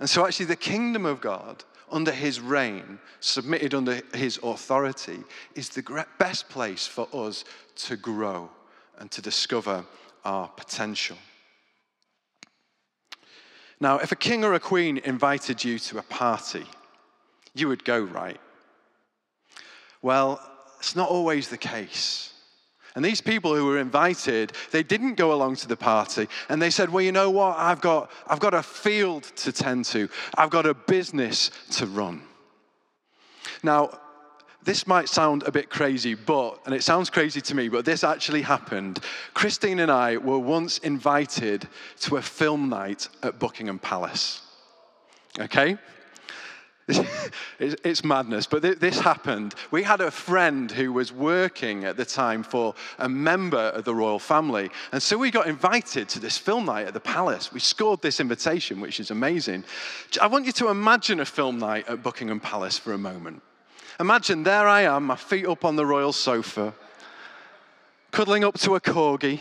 And 0.00 0.08
so, 0.08 0.26
actually, 0.26 0.46
the 0.46 0.56
kingdom 0.56 1.04
of 1.04 1.20
God 1.20 1.64
under 1.90 2.12
his 2.12 2.40
reign, 2.40 2.98
submitted 3.20 3.74
under 3.74 4.00
his 4.14 4.38
authority, 4.42 5.18
is 5.54 5.68
the 5.70 6.06
best 6.18 6.48
place 6.48 6.86
for 6.86 7.08
us 7.12 7.44
to 7.76 7.96
grow 7.96 8.50
and 8.98 9.10
to 9.10 9.22
discover 9.22 9.84
our 10.24 10.48
potential. 10.48 11.16
Now, 13.80 13.98
if 13.98 14.12
a 14.12 14.16
king 14.16 14.44
or 14.44 14.54
a 14.54 14.60
queen 14.60 14.98
invited 14.98 15.62
you 15.62 15.78
to 15.80 15.98
a 15.98 16.02
party, 16.02 16.66
you 17.60 17.68
would 17.68 17.84
go, 17.84 18.00
right? 18.00 18.40
Well, 20.02 20.40
it's 20.78 20.96
not 20.96 21.08
always 21.08 21.48
the 21.48 21.58
case. 21.58 22.32
And 22.94 23.04
these 23.04 23.20
people 23.20 23.54
who 23.54 23.66
were 23.66 23.78
invited, 23.78 24.52
they 24.72 24.82
didn't 24.82 25.14
go 25.14 25.32
along 25.32 25.56
to 25.56 25.68
the 25.68 25.76
party. 25.76 26.28
And 26.48 26.60
they 26.60 26.70
said, 26.70 26.90
Well, 26.90 27.04
you 27.04 27.12
know 27.12 27.30
what? 27.30 27.56
I've 27.56 27.80
got, 27.80 28.10
I've 28.26 28.40
got 28.40 28.54
a 28.54 28.62
field 28.62 29.24
to 29.36 29.52
tend 29.52 29.84
to, 29.86 30.08
I've 30.36 30.50
got 30.50 30.66
a 30.66 30.74
business 30.74 31.50
to 31.72 31.86
run. 31.86 32.22
Now, 33.62 33.90
this 34.64 34.86
might 34.86 35.08
sound 35.08 35.44
a 35.44 35.52
bit 35.52 35.70
crazy, 35.70 36.14
but, 36.14 36.60
and 36.66 36.74
it 36.74 36.82
sounds 36.82 37.08
crazy 37.08 37.40
to 37.40 37.54
me, 37.54 37.68
but 37.68 37.84
this 37.84 38.04
actually 38.04 38.42
happened. 38.42 39.00
Christine 39.32 39.78
and 39.78 39.90
I 39.90 40.16
were 40.16 40.38
once 40.38 40.78
invited 40.78 41.68
to 42.00 42.16
a 42.16 42.22
film 42.22 42.68
night 42.68 43.08
at 43.22 43.38
Buckingham 43.38 43.78
Palace. 43.78 44.42
Okay? 45.38 45.78
it's 47.58 48.02
madness, 48.02 48.46
but 48.46 48.62
this 48.80 48.98
happened. 48.98 49.54
We 49.70 49.82
had 49.82 50.00
a 50.00 50.10
friend 50.10 50.70
who 50.70 50.92
was 50.92 51.12
working 51.12 51.84
at 51.84 51.98
the 51.98 52.04
time 52.04 52.42
for 52.42 52.74
a 52.98 53.08
member 53.08 53.58
of 53.58 53.84
the 53.84 53.94
royal 53.94 54.18
family. 54.18 54.70
And 54.92 55.02
so 55.02 55.18
we 55.18 55.30
got 55.30 55.46
invited 55.46 56.08
to 56.10 56.20
this 56.20 56.38
film 56.38 56.64
night 56.64 56.86
at 56.86 56.94
the 56.94 57.00
palace. 57.00 57.52
We 57.52 57.60
scored 57.60 58.00
this 58.00 58.20
invitation, 58.20 58.80
which 58.80 59.00
is 59.00 59.10
amazing. 59.10 59.64
I 60.20 60.28
want 60.28 60.46
you 60.46 60.52
to 60.52 60.68
imagine 60.68 61.20
a 61.20 61.26
film 61.26 61.58
night 61.58 61.86
at 61.88 62.02
Buckingham 62.02 62.40
Palace 62.40 62.78
for 62.78 62.94
a 62.94 62.98
moment. 62.98 63.42
Imagine 64.00 64.42
there 64.42 64.66
I 64.66 64.82
am, 64.82 65.04
my 65.04 65.16
feet 65.16 65.46
up 65.46 65.64
on 65.64 65.76
the 65.76 65.84
royal 65.84 66.12
sofa, 66.12 66.72
cuddling 68.12 68.44
up 68.44 68.58
to 68.60 68.76
a 68.76 68.80
corgi, 68.80 69.40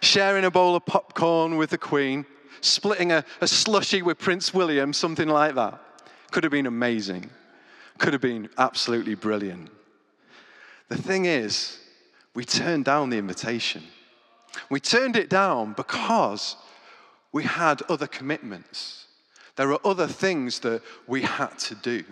sharing 0.00 0.44
a 0.44 0.50
bowl 0.50 0.76
of 0.76 0.86
popcorn 0.86 1.56
with 1.56 1.70
the 1.70 1.78
Queen, 1.78 2.24
splitting 2.60 3.10
a, 3.10 3.24
a 3.40 3.48
slushy 3.48 4.02
with 4.02 4.18
Prince 4.18 4.54
William, 4.54 4.92
something 4.92 5.28
like 5.28 5.54
that. 5.56 5.80
Could 6.30 6.44
have 6.44 6.52
been 6.52 6.66
amazing. 6.66 7.30
Could 7.98 8.12
have 8.12 8.22
been 8.22 8.48
absolutely 8.56 9.14
brilliant. 9.14 9.70
The 10.88 10.96
thing 10.96 11.24
is, 11.24 11.78
we 12.34 12.44
turned 12.44 12.84
down 12.84 13.10
the 13.10 13.18
invitation. 13.18 13.82
We 14.68 14.80
turned 14.80 15.16
it 15.16 15.28
down 15.28 15.74
because 15.74 16.56
we 17.32 17.44
had 17.44 17.82
other 17.88 18.06
commitments. 18.06 19.06
There 19.56 19.72
are 19.72 19.80
other 19.84 20.06
things 20.06 20.60
that 20.60 20.82
we 21.06 21.22
had 21.22 21.58
to 21.58 21.74
do. 21.74 22.04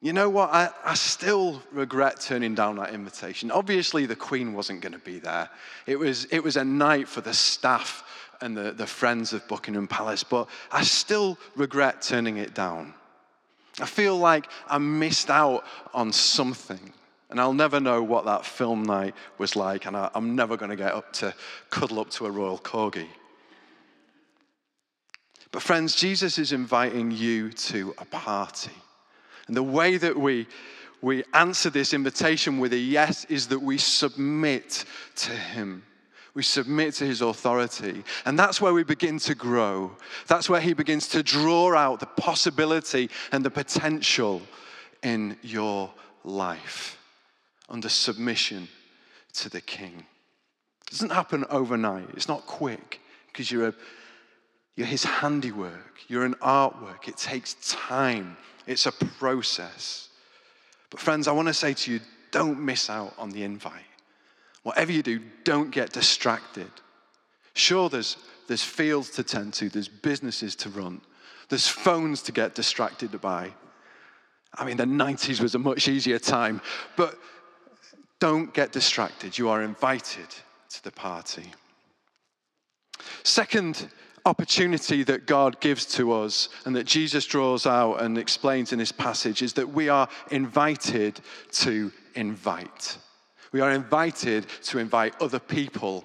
You 0.00 0.12
know 0.12 0.30
what? 0.30 0.50
I, 0.50 0.70
I 0.84 0.94
still 0.94 1.60
regret 1.72 2.20
turning 2.20 2.54
down 2.54 2.76
that 2.76 2.94
invitation. 2.94 3.50
Obviously, 3.50 4.06
the 4.06 4.14
Queen 4.14 4.54
wasn't 4.54 4.80
going 4.80 4.92
to 4.92 4.98
be 4.98 5.18
there. 5.18 5.50
It 5.86 5.98
was, 5.98 6.26
it 6.26 6.42
was 6.42 6.56
a 6.56 6.64
night 6.64 7.08
for 7.08 7.20
the 7.20 7.34
staff 7.34 8.04
and 8.40 8.56
the, 8.56 8.72
the 8.72 8.86
friends 8.86 9.32
of 9.32 9.46
Buckingham 9.48 9.88
Palace, 9.88 10.24
but 10.24 10.48
I 10.70 10.82
still 10.82 11.38
regret 11.56 12.02
turning 12.02 12.36
it 12.36 12.54
down. 12.54 12.94
I 13.80 13.86
feel 13.86 14.16
like 14.16 14.48
I 14.66 14.78
missed 14.78 15.30
out 15.30 15.64
on 15.94 16.12
something. 16.12 16.92
And 17.30 17.38
I'll 17.38 17.52
never 17.52 17.78
know 17.78 18.02
what 18.02 18.24
that 18.24 18.46
film 18.46 18.84
night 18.84 19.14
was 19.36 19.54
like, 19.54 19.86
and 19.86 19.94
I, 19.94 20.10
am 20.14 20.34
never 20.34 20.56
going 20.56 20.70
to 20.70 20.76
get 20.76 20.94
up 20.94 21.12
to 21.14 21.34
cuddle 21.68 22.00
up 22.00 22.08
to 22.12 22.26
a 22.26 22.30
royal 22.30 22.58
corgi. 22.58 23.06
But, 25.52 25.62
friends, 25.62 25.94
Jesus 25.94 26.38
is 26.38 26.52
inviting 26.52 27.10
you 27.10 27.50
to 27.50 27.94
a 27.98 28.04
party. 28.06 28.72
And 29.46 29.56
the 29.56 29.62
way 29.62 29.96
that 29.98 30.16
we, 30.16 30.46
we 31.02 31.24
answer 31.34 31.70
this 31.70 31.92
invitation 31.92 32.58
with 32.58 32.72
a 32.72 32.78
yes 32.78 33.24
is 33.26 33.48
that 33.48 33.60
we 33.60 33.78
submit 33.78 34.84
to 35.16 35.32
Him. 35.32 35.84
We 36.38 36.44
submit 36.44 36.94
to 36.94 37.04
his 37.04 37.20
authority. 37.20 38.04
And 38.24 38.38
that's 38.38 38.60
where 38.60 38.72
we 38.72 38.84
begin 38.84 39.18
to 39.18 39.34
grow. 39.34 39.90
That's 40.28 40.48
where 40.48 40.60
he 40.60 40.72
begins 40.72 41.08
to 41.08 41.24
draw 41.24 41.74
out 41.74 41.98
the 41.98 42.06
possibility 42.06 43.10
and 43.32 43.44
the 43.44 43.50
potential 43.50 44.42
in 45.02 45.36
your 45.42 45.92
life 46.22 46.96
under 47.68 47.88
submission 47.88 48.68
to 49.32 49.48
the 49.48 49.60
king. 49.60 50.06
It 50.86 50.90
doesn't 50.92 51.10
happen 51.10 51.44
overnight, 51.50 52.10
it's 52.10 52.28
not 52.28 52.46
quick 52.46 53.00
because 53.32 53.50
you're, 53.50 53.74
you're 54.76 54.86
his 54.86 55.02
handiwork, 55.02 56.02
you're 56.06 56.24
an 56.24 56.36
artwork. 56.36 57.08
It 57.08 57.16
takes 57.16 57.54
time, 57.68 58.36
it's 58.64 58.86
a 58.86 58.92
process. 58.92 60.08
But, 60.90 61.00
friends, 61.00 61.26
I 61.26 61.32
want 61.32 61.48
to 61.48 61.54
say 61.54 61.74
to 61.74 61.92
you 61.94 61.98
don't 62.30 62.64
miss 62.64 62.88
out 62.88 63.14
on 63.18 63.30
the 63.30 63.42
invite. 63.42 63.87
Whatever 64.62 64.92
you 64.92 65.02
do, 65.02 65.20
don't 65.44 65.70
get 65.70 65.92
distracted. 65.92 66.70
Sure, 67.54 67.88
there's, 67.88 68.16
there's 68.46 68.62
fields 68.62 69.10
to 69.10 69.22
tend 69.22 69.54
to, 69.54 69.68
there's 69.68 69.88
businesses 69.88 70.54
to 70.56 70.70
run, 70.70 71.00
there's 71.48 71.68
phones 71.68 72.22
to 72.22 72.32
get 72.32 72.54
distracted 72.54 73.18
by. 73.20 73.52
I 74.54 74.64
mean, 74.64 74.76
the 74.76 74.84
90s 74.84 75.40
was 75.40 75.54
a 75.54 75.58
much 75.58 75.88
easier 75.88 76.18
time, 76.18 76.60
but 76.96 77.18
don't 78.20 78.52
get 78.52 78.72
distracted. 78.72 79.38
You 79.38 79.48
are 79.48 79.62
invited 79.62 80.28
to 80.70 80.84
the 80.84 80.90
party. 80.90 81.52
Second 83.22 83.88
opportunity 84.24 85.02
that 85.04 85.26
God 85.26 85.60
gives 85.60 85.86
to 85.96 86.12
us 86.12 86.48
and 86.64 86.76
that 86.76 86.84
Jesus 86.84 87.24
draws 87.24 87.66
out 87.66 88.02
and 88.02 88.18
explains 88.18 88.72
in 88.72 88.78
this 88.78 88.92
passage 88.92 89.42
is 89.42 89.54
that 89.54 89.68
we 89.68 89.88
are 89.88 90.08
invited 90.30 91.20
to 91.52 91.92
invite. 92.14 92.98
We 93.52 93.60
are 93.60 93.70
invited 93.70 94.46
to 94.64 94.78
invite 94.78 95.20
other 95.20 95.38
people 95.38 96.04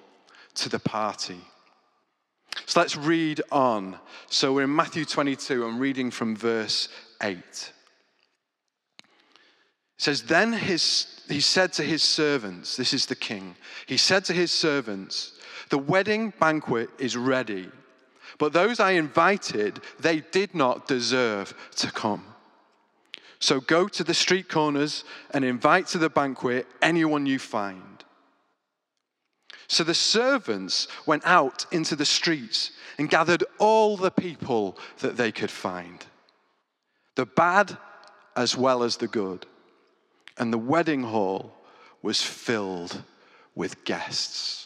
to 0.54 0.68
the 0.68 0.78
party. 0.78 1.40
So 2.66 2.80
let's 2.80 2.96
read 2.96 3.42
on. 3.52 3.98
So 4.28 4.52
we're 4.52 4.64
in 4.64 4.74
Matthew 4.74 5.04
22, 5.04 5.64
I'm 5.64 5.78
reading 5.78 6.10
from 6.10 6.36
verse 6.36 6.88
8. 7.22 7.36
It 7.36 7.72
says, 9.98 10.22
Then 10.22 10.52
his, 10.52 11.22
he 11.28 11.40
said 11.40 11.72
to 11.74 11.82
his 11.82 12.02
servants, 12.02 12.76
This 12.76 12.92
is 12.92 13.06
the 13.06 13.16
king, 13.16 13.56
he 13.86 13.96
said 13.96 14.24
to 14.26 14.32
his 14.32 14.50
servants, 14.50 15.32
The 15.70 15.78
wedding 15.78 16.32
banquet 16.38 16.90
is 16.98 17.16
ready, 17.16 17.68
but 18.38 18.52
those 18.52 18.80
I 18.80 18.92
invited, 18.92 19.80
they 20.00 20.20
did 20.20 20.54
not 20.54 20.86
deserve 20.86 21.54
to 21.76 21.90
come. 21.92 22.33
So 23.44 23.60
go 23.60 23.88
to 23.88 24.02
the 24.02 24.14
street 24.14 24.48
corners 24.48 25.04
and 25.32 25.44
invite 25.44 25.88
to 25.88 25.98
the 25.98 26.08
banquet 26.08 26.66
anyone 26.80 27.26
you 27.26 27.38
find. 27.38 28.02
So 29.66 29.84
the 29.84 29.92
servants 29.92 30.88
went 31.04 31.26
out 31.26 31.66
into 31.70 31.94
the 31.94 32.06
streets 32.06 32.70
and 32.96 33.10
gathered 33.10 33.44
all 33.58 33.98
the 33.98 34.10
people 34.10 34.78
that 35.00 35.18
they 35.18 35.30
could 35.30 35.50
find, 35.50 36.06
the 37.16 37.26
bad 37.26 37.76
as 38.34 38.56
well 38.56 38.82
as 38.82 38.96
the 38.96 39.08
good. 39.08 39.44
And 40.38 40.50
the 40.50 40.56
wedding 40.56 41.02
hall 41.02 41.52
was 42.00 42.22
filled 42.22 43.02
with 43.54 43.84
guests. 43.84 44.63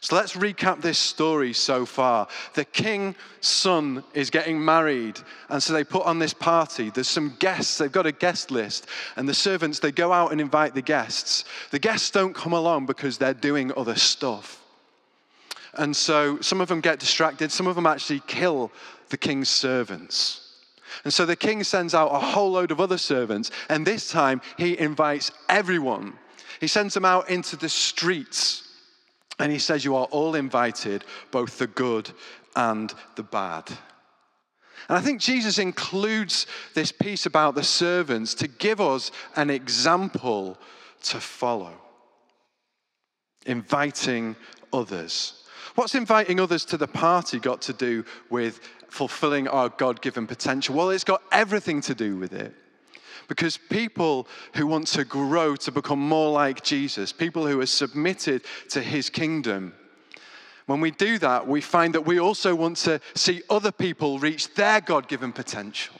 So 0.00 0.14
let's 0.14 0.34
recap 0.34 0.80
this 0.80 0.98
story 0.98 1.52
so 1.52 1.84
far. 1.84 2.28
The 2.54 2.64
king's 2.64 3.16
son 3.40 4.04
is 4.14 4.30
getting 4.30 4.64
married, 4.64 5.18
and 5.48 5.60
so 5.62 5.72
they 5.72 5.82
put 5.82 6.06
on 6.06 6.18
this 6.18 6.32
party. 6.32 6.90
There's 6.90 7.08
some 7.08 7.34
guests, 7.40 7.78
they've 7.78 7.90
got 7.90 8.06
a 8.06 8.12
guest 8.12 8.50
list, 8.50 8.86
and 9.16 9.28
the 9.28 9.34
servants, 9.34 9.80
they 9.80 9.90
go 9.90 10.12
out 10.12 10.30
and 10.30 10.40
invite 10.40 10.74
the 10.74 10.82
guests. 10.82 11.44
The 11.72 11.80
guests 11.80 12.10
don't 12.10 12.34
come 12.34 12.52
along 12.52 12.86
because 12.86 13.18
they're 13.18 13.34
doing 13.34 13.72
other 13.76 13.96
stuff. 13.96 14.62
And 15.74 15.94
so 15.96 16.40
some 16.40 16.60
of 16.60 16.68
them 16.68 16.80
get 16.80 17.00
distracted, 17.00 17.50
some 17.50 17.66
of 17.66 17.74
them 17.74 17.86
actually 17.86 18.20
kill 18.20 18.70
the 19.08 19.16
king's 19.16 19.48
servants. 19.48 20.44
And 21.04 21.12
so 21.12 21.26
the 21.26 21.36
king 21.36 21.64
sends 21.64 21.94
out 21.94 22.08
a 22.08 22.18
whole 22.18 22.52
load 22.52 22.70
of 22.70 22.80
other 22.80 22.98
servants, 22.98 23.50
and 23.68 23.84
this 23.84 24.10
time 24.10 24.40
he 24.56 24.78
invites 24.78 25.32
everyone. 25.48 26.14
He 26.60 26.68
sends 26.68 26.94
them 26.94 27.04
out 27.04 27.28
into 27.28 27.56
the 27.56 27.68
streets 27.68 28.67
and 29.38 29.52
he 29.52 29.58
says, 29.58 29.84
You 29.84 29.96
are 29.96 30.06
all 30.06 30.34
invited, 30.34 31.04
both 31.30 31.58
the 31.58 31.66
good 31.66 32.10
and 32.56 32.92
the 33.16 33.22
bad. 33.22 33.68
And 34.88 34.96
I 34.96 35.00
think 35.00 35.20
Jesus 35.20 35.58
includes 35.58 36.46
this 36.74 36.92
piece 36.92 37.26
about 37.26 37.54
the 37.54 37.62
servants 37.62 38.34
to 38.34 38.48
give 38.48 38.80
us 38.80 39.10
an 39.36 39.50
example 39.50 40.58
to 41.04 41.20
follow. 41.20 41.74
Inviting 43.46 44.34
others. 44.72 45.44
What's 45.74 45.94
inviting 45.94 46.40
others 46.40 46.64
to 46.66 46.76
the 46.76 46.88
party 46.88 47.38
got 47.38 47.62
to 47.62 47.72
do 47.72 48.04
with 48.30 48.60
fulfilling 48.88 49.46
our 49.46 49.68
God 49.68 50.00
given 50.00 50.26
potential? 50.26 50.74
Well, 50.74 50.90
it's 50.90 51.04
got 51.04 51.22
everything 51.30 51.80
to 51.82 51.94
do 51.94 52.16
with 52.16 52.32
it. 52.32 52.54
Because 53.28 53.58
people 53.58 54.26
who 54.54 54.66
want 54.66 54.86
to 54.88 55.04
grow 55.04 55.54
to 55.56 55.70
become 55.70 56.00
more 56.00 56.32
like 56.32 56.62
Jesus, 56.62 57.12
people 57.12 57.46
who 57.46 57.60
are 57.60 57.66
submitted 57.66 58.42
to 58.70 58.80
his 58.80 59.10
kingdom, 59.10 59.74
when 60.66 60.80
we 60.80 60.90
do 60.90 61.18
that, 61.18 61.46
we 61.46 61.60
find 61.60 61.94
that 61.94 62.06
we 62.06 62.18
also 62.18 62.54
want 62.54 62.78
to 62.78 63.00
see 63.14 63.42
other 63.48 63.72
people 63.72 64.18
reach 64.18 64.54
their 64.54 64.80
God 64.80 65.08
given 65.08 65.32
potential. 65.32 65.94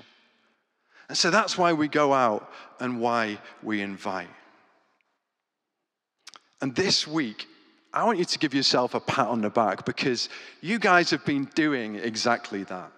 And 1.08 1.16
so 1.16 1.30
that's 1.30 1.56
why 1.56 1.72
we 1.72 1.88
go 1.88 2.12
out 2.12 2.50
and 2.80 3.00
why 3.00 3.38
we 3.62 3.80
invite. 3.80 4.28
And 6.60 6.74
this 6.74 7.06
week, 7.06 7.46
I 7.92 8.04
want 8.04 8.18
you 8.18 8.26
to 8.26 8.38
give 8.38 8.52
yourself 8.52 8.94
a 8.94 9.00
pat 9.00 9.28
on 9.28 9.40
the 9.40 9.48
back 9.50 9.84
because 9.84 10.28
you 10.60 10.78
guys 10.78 11.10
have 11.10 11.24
been 11.24 11.44
doing 11.54 11.96
exactly 11.96 12.64
that. 12.64 12.92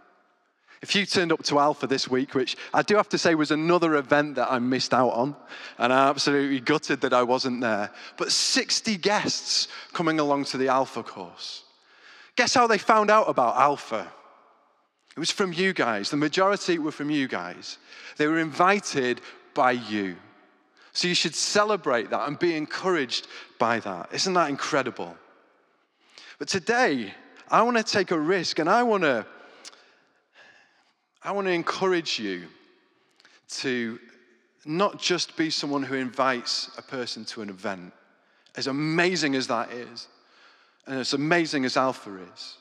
If 0.82 0.94
you 0.94 1.04
turned 1.04 1.30
up 1.30 1.42
to 1.44 1.58
Alpha 1.58 1.86
this 1.86 2.08
week, 2.08 2.34
which 2.34 2.56
I 2.72 2.80
do 2.82 2.96
have 2.96 3.08
to 3.10 3.18
say 3.18 3.34
was 3.34 3.50
another 3.50 3.96
event 3.96 4.36
that 4.36 4.50
I 4.50 4.58
missed 4.58 4.94
out 4.94 5.10
on, 5.10 5.36
and 5.76 5.92
I'm 5.92 6.08
absolutely 6.08 6.60
gutted 6.60 7.02
that 7.02 7.12
I 7.12 7.22
wasn't 7.22 7.60
there, 7.60 7.90
but 8.16 8.32
60 8.32 8.96
guests 8.96 9.68
coming 9.92 10.18
along 10.18 10.46
to 10.46 10.56
the 10.56 10.68
Alpha 10.68 11.02
course. 11.02 11.64
Guess 12.36 12.54
how 12.54 12.66
they 12.66 12.78
found 12.78 13.10
out 13.10 13.28
about 13.28 13.56
Alpha? 13.56 14.10
It 15.14 15.18
was 15.18 15.30
from 15.30 15.52
you 15.52 15.74
guys. 15.74 16.08
The 16.08 16.16
majority 16.16 16.78
were 16.78 16.92
from 16.92 17.10
you 17.10 17.28
guys. 17.28 17.76
They 18.16 18.26
were 18.26 18.38
invited 18.38 19.20
by 19.52 19.72
you. 19.72 20.16
So 20.92 21.08
you 21.08 21.14
should 21.14 21.34
celebrate 21.34 22.08
that 22.10 22.26
and 22.26 22.38
be 22.38 22.56
encouraged 22.56 23.26
by 23.58 23.80
that. 23.80 24.08
Isn't 24.12 24.32
that 24.34 24.48
incredible? 24.48 25.14
But 26.38 26.48
today, 26.48 27.12
I 27.50 27.62
want 27.62 27.76
to 27.76 27.82
take 27.82 28.12
a 28.12 28.18
risk 28.18 28.58
and 28.58 28.68
I 28.68 28.82
want 28.82 29.02
to 29.02 29.26
I 31.22 31.32
want 31.32 31.46
to 31.46 31.52
encourage 31.52 32.18
you 32.18 32.46
to 33.48 33.98
not 34.64 34.98
just 34.98 35.36
be 35.36 35.50
someone 35.50 35.82
who 35.82 35.94
invites 35.94 36.70
a 36.78 36.82
person 36.82 37.24
to 37.26 37.42
an 37.42 37.50
event, 37.50 37.92
as 38.56 38.66
amazing 38.66 39.34
as 39.34 39.46
that 39.48 39.70
is, 39.70 40.08
and 40.86 40.98
as 40.98 41.12
amazing 41.12 41.64
as 41.64 41.76
Alpha 41.76 42.16
is. 42.34 42.56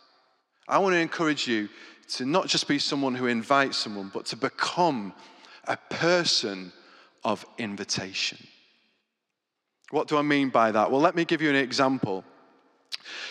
I 0.67 0.77
want 0.77 0.93
to 0.93 0.99
encourage 0.99 1.47
you 1.47 1.69
to 2.15 2.25
not 2.25 2.47
just 2.47 2.67
be 2.67 2.79
someone 2.79 3.15
who 3.15 3.27
invites 3.27 3.77
someone, 3.77 4.11
but 4.13 4.25
to 4.27 4.35
become 4.35 5.13
a 5.67 5.77
person 5.89 6.71
of 7.23 7.45
invitation. 7.57 8.37
What 9.91 10.07
do 10.07 10.17
I 10.17 10.21
mean 10.21 10.49
by 10.49 10.71
that? 10.71 10.91
Well, 10.91 11.01
let 11.01 11.15
me 11.15 11.25
give 11.25 11.41
you 11.41 11.49
an 11.49 11.55
example. 11.55 12.23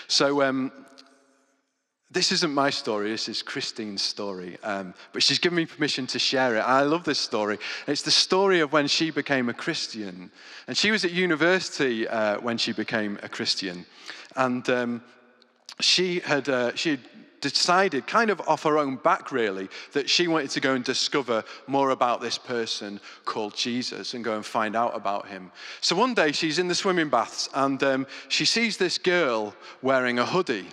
So, 0.06 0.42
um, 0.42 0.72
this 2.10 2.32
isn't 2.32 2.54
my 2.54 2.70
story, 2.70 3.10
this 3.10 3.28
is 3.28 3.42
Christine's 3.42 4.00
story. 4.00 4.56
Um, 4.62 4.94
but 5.12 5.22
she's 5.22 5.38
given 5.38 5.56
me 5.56 5.66
permission 5.66 6.06
to 6.08 6.18
share 6.18 6.56
it. 6.56 6.60
I 6.60 6.82
love 6.82 7.04
this 7.04 7.18
story. 7.18 7.58
It's 7.86 8.02
the 8.02 8.10
story 8.10 8.60
of 8.60 8.72
when 8.72 8.86
she 8.86 9.10
became 9.10 9.50
a 9.50 9.54
Christian. 9.54 10.30
And 10.66 10.76
she 10.76 10.90
was 10.90 11.04
at 11.04 11.10
university 11.10 12.08
uh, 12.08 12.40
when 12.40 12.56
she 12.56 12.72
became 12.72 13.18
a 13.22 13.28
Christian. 13.28 13.84
And 14.36 14.68
um, 14.70 15.02
she, 15.80 16.20
had, 16.20 16.48
uh, 16.48 16.74
she 16.74 16.90
had 16.92 17.00
decided, 17.42 18.06
kind 18.06 18.30
of 18.30 18.40
off 18.48 18.62
her 18.62 18.78
own 18.78 18.96
back 18.96 19.30
really, 19.30 19.68
that 19.92 20.08
she 20.08 20.28
wanted 20.28 20.48
to 20.50 20.60
go 20.60 20.72
and 20.74 20.84
discover 20.84 21.44
more 21.66 21.90
about 21.90 22.22
this 22.22 22.38
person 22.38 23.00
called 23.26 23.54
Jesus 23.54 24.14
and 24.14 24.24
go 24.24 24.34
and 24.34 24.46
find 24.46 24.74
out 24.74 24.96
about 24.96 25.28
him. 25.28 25.52
So 25.82 25.94
one 25.94 26.14
day 26.14 26.32
she's 26.32 26.58
in 26.58 26.68
the 26.68 26.74
swimming 26.74 27.10
baths 27.10 27.50
and 27.52 27.82
um, 27.82 28.06
she 28.28 28.46
sees 28.46 28.78
this 28.78 28.96
girl 28.96 29.54
wearing 29.82 30.18
a 30.18 30.24
hoodie. 30.24 30.68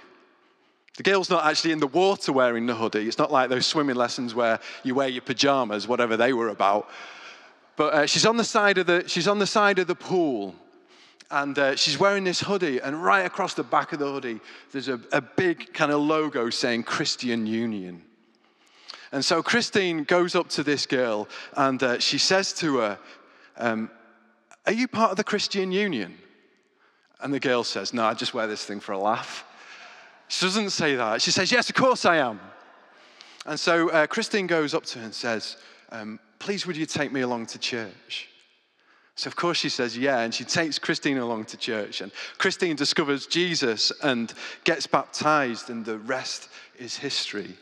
The 0.98 1.04
girl's 1.04 1.30
not 1.30 1.46
actually 1.46 1.74
in 1.74 1.80
the 1.80 1.88
water 1.88 2.32
wearing 2.32 2.66
the 2.66 2.76
hoodie. 2.76 3.08
It's 3.08 3.18
not 3.18 3.32
like 3.32 3.50
those 3.50 3.66
swimming 3.66 3.96
lessons 3.96 4.34
where 4.34 4.60
you 4.84 4.96
wear 4.96 5.10
your 5.10 5.22
pajamas, 5.22 5.88
whatever 5.88 6.16
they 6.16 6.32
were 6.32 6.50
about. 6.50 6.90
But 7.76 7.94
uh, 7.94 8.06
she's, 8.06 8.26
on 8.26 8.38
the 8.38 8.46
side 8.46 8.78
of 8.78 8.88
the, 8.88 9.04
she's 9.08 9.28
on 9.28 9.40
the 9.40 9.48
side 9.48 9.80
of 9.80 9.88
the 9.88 9.96
pool 9.96 10.56
and 11.32 11.58
uh, 11.58 11.76
she's 11.76 12.00
wearing 12.00 12.24
this 12.24 12.40
hoodie, 12.40 12.80
and 12.80 13.04
right 13.04 13.26
across 13.26 13.56
the 13.56 13.64
back 13.64 13.94
of 13.94 14.00
the 14.00 14.06
hoodie, 14.06 14.40
there's 14.72 14.88
a, 14.88 15.00
a 15.12 15.22
big 15.22 15.74
kind 15.74 15.92
of 15.92 16.00
logo 16.00 16.50
saying 16.52 16.84
Christian 16.84 17.48
Union. 17.48 18.04
And 19.12 19.26
so 19.26 19.42
Christine 19.42 20.04
goes 20.04 20.36
up 20.36 20.50
to 20.50 20.64
this 20.64 20.86
girl 20.86 21.28
and 21.56 21.82
uh, 21.82 22.00
she 22.00 22.18
says 22.18 22.54
to 22.54 22.78
her, 22.78 23.00
um, 23.58 23.90
Are 24.66 24.74
you 24.74 24.88
part 24.88 25.12
of 25.12 25.18
the 25.18 25.24
Christian 25.24 25.72
Union? 25.72 26.18
And 27.22 27.34
the 27.34 27.40
girl 27.40 27.64
says, 27.64 27.94
No, 27.94 28.06
I 28.06 28.14
just 28.14 28.34
wear 28.34 28.46
this 28.46 28.66
thing 28.66 28.80
for 28.80 28.92
a 28.92 29.00
laugh. 29.00 29.46
She 30.28 30.46
doesn't 30.46 30.72
say 30.72 30.96
that. 30.96 31.22
She 31.22 31.32
says, 31.32 31.52
Yes, 31.52 31.70
of 31.70 31.76
course 31.76 32.06
I 32.06 32.18
am. 32.18 32.40
And 33.46 33.60
so 33.60 33.90
uh, 33.90 34.08
Christine 34.08 34.48
goes 34.48 34.74
up 34.74 34.86
to 34.86 35.00
her 35.00 35.06
and 35.06 35.14
says, 35.14 35.58
um, 35.92 36.20
Please, 36.40 36.66
would 36.66 36.78
you 36.78 36.86
take 36.86 37.12
me 37.12 37.22
along 37.22 37.48
to 37.48 37.60
church? 37.60 38.30
So, 39.16 39.30
of 39.30 39.36
course, 39.36 39.58
she 39.58 39.70
says, 39.70 39.98
Yeah. 39.98 40.20
And 40.20 40.34
she 40.34 40.44
takes 40.44 40.78
Christine 40.78 41.18
along 41.18 41.46
to 41.46 41.58
church. 41.58 42.02
And 42.02 42.12
Christine 42.38 42.76
discovers 42.76 43.28
Jesus 43.28 43.92
and 44.04 44.34
gets 44.64 44.88
baptized, 44.88 45.70
and 45.70 45.86
the 45.86 46.00
rest 46.00 46.50
is 46.78 46.98
history. 46.98 47.56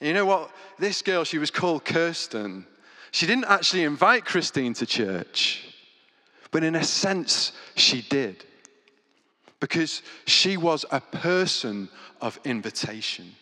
And 0.00 0.08
you 0.08 0.14
know 0.14 0.26
what? 0.26 0.50
This 0.78 1.02
girl, 1.02 1.24
she 1.24 1.38
was 1.38 1.50
called 1.50 1.84
Kirsten. 1.84 2.64
She 3.10 3.26
didn't 3.26 3.46
actually 3.46 3.84
invite 3.84 4.24
Christine 4.24 4.74
to 4.74 4.86
church, 4.86 5.64
but 6.50 6.62
in 6.62 6.76
a 6.76 6.84
sense, 6.84 7.52
she 7.74 8.02
did 8.02 8.44
because 9.60 10.02
she 10.26 10.56
was 10.56 10.84
a 10.90 11.00
person 11.00 11.88
of 12.20 12.38
invitation. 12.44 13.32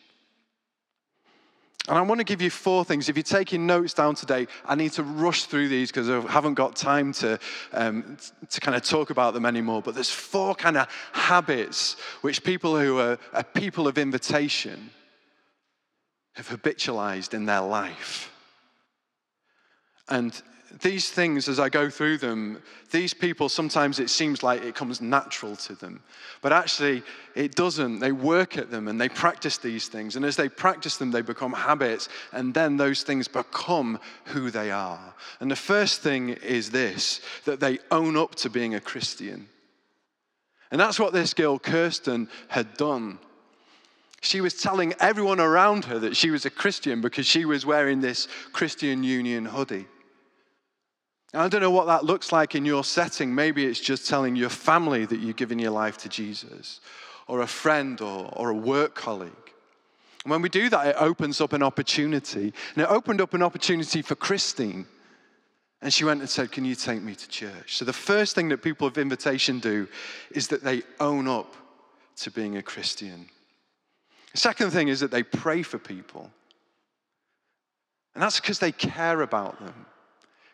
And 1.88 1.96
I 1.96 2.02
want 2.02 2.18
to 2.18 2.24
give 2.24 2.42
you 2.42 2.50
four 2.50 2.84
things. 2.84 3.08
If 3.08 3.16
you're 3.16 3.22
taking 3.22 3.64
notes 3.64 3.94
down 3.94 4.16
today, 4.16 4.48
I 4.64 4.74
need 4.74 4.92
to 4.92 5.04
rush 5.04 5.44
through 5.44 5.68
these 5.68 5.92
because 5.92 6.10
I 6.10 6.20
haven't 6.20 6.54
got 6.54 6.74
time 6.74 7.12
to, 7.14 7.38
um, 7.72 8.16
to 8.50 8.60
kind 8.60 8.76
of 8.76 8.82
talk 8.82 9.10
about 9.10 9.34
them 9.34 9.46
anymore. 9.46 9.82
But 9.82 9.94
there's 9.94 10.10
four 10.10 10.56
kind 10.56 10.76
of 10.76 10.88
habits 11.12 11.94
which 12.22 12.42
people 12.42 12.76
who 12.76 12.98
are, 12.98 13.18
are 13.32 13.44
people 13.44 13.86
of 13.86 13.98
invitation 13.98 14.90
have 16.34 16.48
habitualized 16.48 17.34
in 17.34 17.46
their 17.46 17.60
life. 17.60 18.32
And 20.08 20.40
these 20.80 21.10
things, 21.10 21.48
as 21.48 21.58
I 21.58 21.68
go 21.68 21.88
through 21.88 22.18
them, 22.18 22.62
these 22.90 23.14
people, 23.14 23.48
sometimes 23.48 23.98
it 23.98 24.10
seems 24.10 24.42
like 24.42 24.62
it 24.62 24.74
comes 24.74 25.00
natural 25.00 25.56
to 25.56 25.74
them. 25.74 26.02
But 26.42 26.52
actually, 26.52 27.02
it 27.34 27.54
doesn't. 27.54 28.00
They 28.00 28.12
work 28.12 28.58
at 28.58 28.70
them 28.70 28.88
and 28.88 29.00
they 29.00 29.08
practice 29.08 29.58
these 29.58 29.88
things. 29.88 30.16
And 30.16 30.24
as 30.24 30.36
they 30.36 30.48
practice 30.48 30.96
them, 30.96 31.10
they 31.10 31.22
become 31.22 31.52
habits. 31.52 32.08
And 32.32 32.52
then 32.52 32.76
those 32.76 33.02
things 33.02 33.28
become 33.28 33.98
who 34.26 34.50
they 34.50 34.70
are. 34.70 35.14
And 35.40 35.50
the 35.50 35.56
first 35.56 36.02
thing 36.02 36.30
is 36.30 36.70
this 36.70 37.20
that 37.44 37.60
they 37.60 37.78
own 37.90 38.16
up 38.16 38.34
to 38.36 38.50
being 38.50 38.74
a 38.74 38.80
Christian. 38.80 39.48
And 40.70 40.80
that's 40.80 40.98
what 40.98 41.12
this 41.12 41.32
girl, 41.32 41.58
Kirsten, 41.58 42.28
had 42.48 42.76
done. 42.76 43.18
She 44.20 44.40
was 44.40 44.54
telling 44.54 44.92
everyone 44.98 45.40
around 45.40 45.84
her 45.84 45.98
that 46.00 46.16
she 46.16 46.30
was 46.30 46.44
a 46.44 46.50
Christian 46.50 47.00
because 47.00 47.26
she 47.26 47.44
was 47.44 47.64
wearing 47.64 48.00
this 48.00 48.26
Christian 48.52 49.04
Union 49.04 49.44
hoodie. 49.44 49.86
I 51.38 51.48
don't 51.48 51.60
know 51.60 51.70
what 51.70 51.86
that 51.86 52.04
looks 52.04 52.32
like 52.32 52.54
in 52.54 52.64
your 52.64 52.84
setting. 52.84 53.34
Maybe 53.34 53.66
it's 53.66 53.80
just 53.80 54.08
telling 54.08 54.36
your 54.36 54.48
family 54.48 55.04
that 55.06 55.20
you've 55.20 55.36
given 55.36 55.58
your 55.58 55.70
life 55.70 55.98
to 55.98 56.08
Jesus, 56.08 56.80
or 57.26 57.40
a 57.40 57.46
friend, 57.46 58.00
or, 58.00 58.30
or 58.34 58.50
a 58.50 58.54
work 58.54 58.94
colleague. 58.94 59.32
And 60.24 60.30
when 60.30 60.42
we 60.42 60.48
do 60.48 60.68
that, 60.70 60.86
it 60.88 60.96
opens 60.98 61.40
up 61.40 61.52
an 61.52 61.62
opportunity. 61.62 62.52
And 62.74 62.82
it 62.82 62.90
opened 62.90 63.20
up 63.20 63.34
an 63.34 63.42
opportunity 63.42 64.02
for 64.02 64.14
Christine. 64.14 64.86
And 65.82 65.92
she 65.92 66.04
went 66.04 66.20
and 66.20 66.28
said, 66.28 66.50
Can 66.50 66.64
you 66.64 66.74
take 66.74 67.02
me 67.02 67.14
to 67.14 67.28
church? 67.28 67.76
So 67.76 67.84
the 67.84 67.92
first 67.92 68.34
thing 68.34 68.48
that 68.48 68.62
people 68.62 68.86
of 68.86 68.98
invitation 68.98 69.60
do 69.60 69.86
is 70.30 70.48
that 70.48 70.64
they 70.64 70.82
own 71.00 71.28
up 71.28 71.54
to 72.16 72.30
being 72.30 72.56
a 72.56 72.62
Christian. 72.62 73.28
The 74.32 74.38
second 74.38 74.70
thing 74.70 74.88
is 74.88 75.00
that 75.00 75.10
they 75.10 75.22
pray 75.22 75.62
for 75.62 75.78
people. 75.78 76.30
And 78.14 78.22
that's 78.22 78.40
because 78.40 78.58
they 78.58 78.72
care 78.72 79.20
about 79.20 79.60
them. 79.60 79.86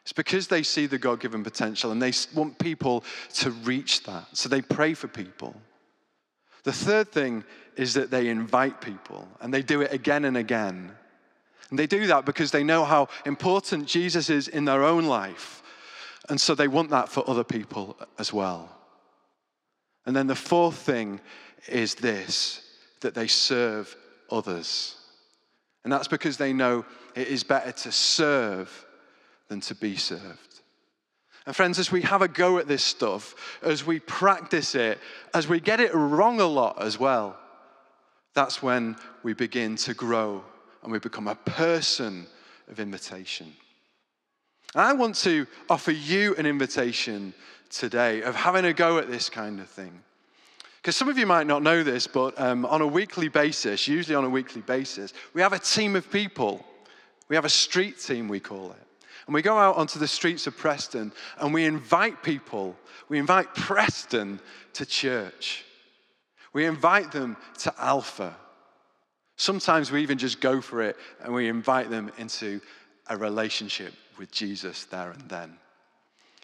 It's 0.03 0.13
because 0.13 0.49
they 0.49 0.63
see 0.63 0.87
the 0.87 0.99
God 0.99 1.21
given 1.21 1.45
potential 1.45 1.93
and 1.93 2.03
they 2.03 2.13
want 2.35 2.59
people 2.59 3.05
to 3.35 3.51
reach 3.51 4.03
that. 4.05 4.27
So 4.33 4.49
they 4.49 4.61
pray 4.63 4.95
for 4.95 5.09
people. 5.09 5.55
The 6.65 6.73
third 6.73 7.11
thing 7.11 7.45
is 7.77 7.95
that 7.95 8.11
they 8.11 8.29
invite 8.29 8.81
people 8.81 9.29
and 9.41 9.53
they 9.53 9.63
do 9.63 9.81
it 9.81 9.93
again 9.93 10.25
and 10.25 10.37
again. 10.37 10.93
And 11.71 11.79
they 11.79 11.87
do 11.87 12.07
that 12.09 12.25
because 12.25 12.51
they 12.51 12.65
know 12.65 12.85
how 12.85 13.09
important 13.25 13.87
Jesus 13.87 14.29
is 14.29 14.49
in 14.49 14.65
their 14.65 14.83
own 14.83 15.07
life. 15.07 15.63
And 16.29 16.41
so 16.41 16.55
they 16.55 16.69
want 16.69 16.91
that 16.91 17.09
for 17.09 17.29
other 17.29 17.45
people 17.45 17.97
as 18.19 18.33
well. 18.33 18.69
And 20.05 20.15
then 20.15 20.27
the 20.27 20.35
fourth 20.35 20.77
thing 20.77 21.21
is 21.69 21.95
this 21.95 22.61
that 23.01 23.15
they 23.15 23.27
serve 23.27 23.97
others. 24.31 24.97
And 25.83 25.93
that's 25.93 26.09
because 26.09 26.37
they 26.37 26.53
know 26.53 26.85
it 27.17 27.27
is 27.27 27.43
better 27.43 27.73
to 27.73 27.91
serve 27.91 28.87
than 29.49 29.61
to 29.61 29.75
be 29.75 29.97
served. 29.97 30.61
And 31.47 31.57
friends, 31.57 31.79
as 31.79 31.91
we 31.91 32.03
have 32.03 32.23
a 32.23 32.29
go 32.29 32.59
at 32.59 32.69
this 32.69 32.85
stuff, 32.85 33.35
as 33.63 33.85
we 33.85 33.99
practice 33.99 34.75
it, 34.75 34.99
as 35.35 35.49
we 35.49 35.59
get 35.59 35.81
it 35.81 35.93
wrong 35.95 36.41
a 36.41 36.47
lot 36.47 36.81
as 36.81 37.01
well, 37.01 37.37
that's 38.35 38.63
when 38.63 38.97
we 39.23 39.35
begin 39.35 39.77
to 39.77 39.95
grow 39.95 40.45
and 40.83 40.93
we 40.93 40.99
become 40.99 41.29
a 41.29 41.35
person 41.35 42.27
of 42.69 42.81
invitation. 42.81 43.53
And 44.75 44.83
I 44.83 44.93
want 44.93 45.17
to 45.17 45.47
offer 45.69 45.91
you 45.91 46.35
an 46.37 46.47
invitation 46.47 47.35
today 47.71 48.23
of 48.23 48.35
having 48.35 48.65
a 48.65 48.73
go 48.73 48.99
at 48.99 49.11
this 49.11 49.29
kind 49.29 49.61
of 49.61 49.69
thing. 49.69 50.01
Because 50.77 50.97
some 50.97 51.09
of 51.09 51.19
you 51.19 51.27
might 51.27 51.47
not 51.47 51.63
know 51.63 51.83
this, 51.83 52.07
but 52.07 52.41
um, 52.41 52.67
on 52.67 52.81
a 52.81 52.87
weekly 52.87 53.29
basis, 53.29 53.87
usually 53.87 54.17
on 54.17 54.25
a 54.25 54.31
weekly 54.31 54.63
basis, 54.63 55.13
we 55.35 55.41
have 55.41 55.53
a 55.53 55.59
team 55.59 55.95
of 55.95 56.11
people. 56.11 56.65
We 57.29 57.37
have 57.37 57.45
a 57.45 57.51
street 57.51 58.01
team, 58.01 58.29
we 58.29 58.41
call 58.41 58.73
it. 58.73 58.87
And 59.27 59.35
we 59.35 59.43
go 59.43 59.57
out 59.57 59.77
onto 59.77 59.99
the 59.99 60.09
streets 60.09 60.47
of 60.47 60.57
Preston 60.57 61.13
and 61.39 61.55
we 61.55 61.65
invite 61.65 62.23
people, 62.23 62.77
we 63.09 63.19
invite 63.19 63.55
Preston 63.55 64.41
to 64.75 64.87
church. 64.87 65.65
We 66.53 66.67
invite 66.67 67.13
them 67.13 67.37
to 67.61 67.75
Alpha. 67.79 68.37
Sometimes 69.37 69.91
we 69.91 70.03
even 70.03 70.19
just 70.19 70.41
go 70.41 70.61
for 70.61 70.83
it 70.83 70.97
and 71.23 71.33
we 71.33 71.49
invite 71.49 71.91
them 71.91 72.11
into 72.19 72.61
a 73.09 73.17
relationship 73.17 73.95
with 74.19 74.31
Jesus 74.31 74.85
there 74.85 75.11
and 75.11 75.29
then. 75.29 75.57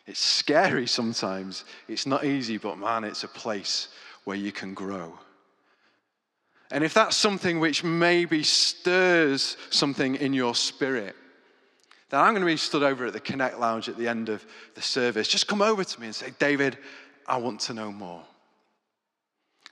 It's 0.06 0.20
scary 0.20 0.86
sometimes. 0.86 1.64
It's 1.86 2.06
not 2.06 2.24
easy, 2.24 2.56
but 2.56 2.78
man, 2.78 3.04
it's 3.04 3.24
a 3.24 3.28
place 3.28 3.88
where 4.24 4.36
you 4.36 4.52
can 4.52 4.72
grow. 4.72 5.18
And 6.70 6.82
if 6.82 6.94
that's 6.94 7.16
something 7.16 7.60
which 7.60 7.84
maybe 7.84 8.42
stirs 8.42 9.56
something 9.70 10.16
in 10.16 10.32
your 10.32 10.54
spirit, 10.54 11.14
then 12.10 12.20
I'm 12.20 12.32
going 12.32 12.40
to 12.40 12.46
be 12.46 12.56
stood 12.56 12.82
over 12.82 13.06
at 13.06 13.12
the 13.12 13.20
Connect 13.20 13.58
Lounge 13.58 13.88
at 13.88 13.96
the 13.96 14.08
end 14.08 14.28
of 14.28 14.44
the 14.74 14.82
service. 14.82 15.28
Just 15.28 15.46
come 15.46 15.60
over 15.60 15.84
to 15.84 16.00
me 16.00 16.06
and 16.06 16.14
say, 16.14 16.32
David, 16.38 16.78
I 17.26 17.36
want 17.36 17.60
to 17.60 17.74
know 17.74 17.92
more. 17.92 18.22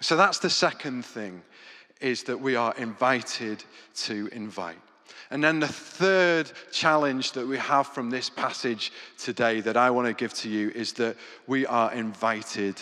So 0.00 0.16
that's 0.16 0.38
the 0.38 0.50
second 0.50 1.04
thing, 1.04 1.42
is 2.00 2.24
that 2.24 2.38
we 2.38 2.54
are 2.56 2.74
invited 2.76 3.64
to 3.94 4.28
invite. 4.32 4.76
And 5.30 5.42
then 5.42 5.58
the 5.58 5.68
third 5.68 6.52
challenge 6.70 7.32
that 7.32 7.46
we 7.46 7.56
have 7.56 7.86
from 7.86 8.10
this 8.10 8.28
passage 8.28 8.92
today 9.18 9.60
that 9.62 9.76
I 9.76 9.90
want 9.90 10.06
to 10.06 10.14
give 10.14 10.34
to 10.34 10.48
you 10.48 10.70
is 10.70 10.92
that 10.94 11.16
we 11.46 11.66
are 11.66 11.92
invited 11.92 12.80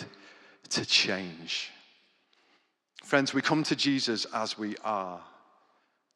to 0.69 0.85
change. 0.85 1.71
Friends, 3.03 3.33
we 3.33 3.41
come 3.41 3.63
to 3.63 3.75
Jesus 3.75 4.25
as 4.33 4.57
we 4.57 4.75
are, 4.83 5.21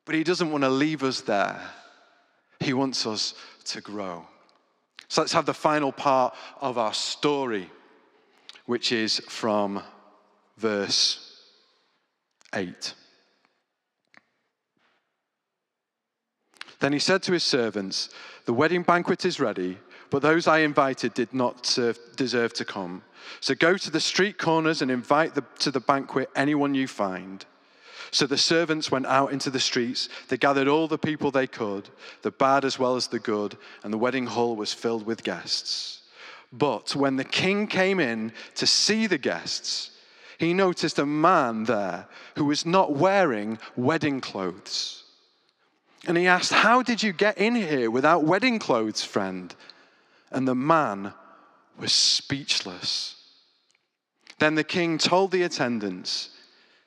but 0.06 0.15
He 0.15 0.23
doesn't 0.23 0.52
want 0.52 0.63
to 0.63 0.69
leave 0.69 1.04
us 1.04 1.21
there. 1.21 1.62
He 2.60 2.74
wants 2.74 3.06
us 3.06 3.34
to 3.65 3.82
grow. 3.82 4.26
So 5.08 5.22
let's 5.22 5.34
have 5.34 5.45
the 5.45 5.54
final 5.54 5.91
part 5.91 6.36
of 6.62 6.78
our 6.78 6.93
story, 6.93 7.69
which 8.65 8.91
is 8.91 9.19
from 9.28 9.82
verse 10.58 11.41
8. 12.54 12.93
Then 16.80 16.93
he 16.93 17.00
said 17.00 17.24
to 17.24 17.34
his 17.34 17.43
servants, 17.43 18.10
The 18.45 18.54
wedding 18.54 18.84
banquet 18.84 19.26
is 19.26 19.39
ready, 19.39 19.78
but 20.10 20.22
those 20.22 20.48
I 20.48 20.60
invited 20.60 21.13
did 21.13 21.34
not 21.34 21.65
serve, 21.65 22.00
deserve 22.15 22.54
to 22.54 22.65
come. 22.65 23.04
So 23.41 23.54
go 23.54 23.78
to 23.78 23.91
the 23.91 24.00
street 24.00 24.38
corners 24.38 24.82
and 24.82 24.89
invite 24.89 25.36
the, 25.36 25.43
to 25.60 25.72
the 25.72 25.80
banquet 25.80 26.30
anyone 26.36 26.74
you 26.76 26.88
find. 26.88 27.45
So 28.12 28.26
the 28.26 28.38
servants 28.38 28.91
went 28.91 29.06
out 29.06 29.32
into 29.32 29.50
the 29.50 29.60
streets. 29.60 30.10
They 30.28 30.38
gathered 30.38 30.67
all 30.67 30.88
the 30.88 30.98
people 30.98 31.32
they 31.32 31.48
could, 31.48 31.89
the 32.22 32.32
bad 32.32 32.65
as 32.65 32.80
well 32.80 32.95
as 32.95 33.08
the 33.08 33.19
good, 33.19 33.58
and 33.84 33.93
the 33.93 33.98
wedding 33.98 34.26
hall 34.26 34.56
was 34.56 34.74
filled 34.74 35.06
with 35.06 35.24
guests. 35.24 36.02
But 36.52 36.95
when 36.95 37.15
the 37.15 37.24
king 37.24 37.67
came 37.67 38.00
in 38.00 38.34
to 38.56 38.65
see 38.65 39.06
the 39.06 39.19
guests, 39.19 39.91
he 40.39 40.54
noticed 40.54 40.98
a 40.98 41.06
man 41.06 41.65
there 41.65 42.08
who 42.36 42.45
was 42.45 42.65
not 42.65 42.95
wearing 42.95 43.60
wedding 43.76 44.22
clothes. 44.22 45.04
And 46.08 46.17
he 46.17 46.28
asked, 46.28 46.54
How 46.54 46.82
did 46.82 47.04
you 47.04 47.12
get 47.12 47.38
in 47.38 47.56
here 47.56 47.91
without 47.91 48.24
wedding 48.24 48.58
clothes, 48.58 49.04
friend? 49.04 49.54
And 50.32 50.48
the 50.48 50.56
man 50.56 51.13
was 51.78 51.91
speechless. 51.91 53.15
Then 54.39 54.56
the 54.56 54.63
king 54.63 54.98
told 54.98 55.32
the 55.32 55.43
attendants, 55.43 56.30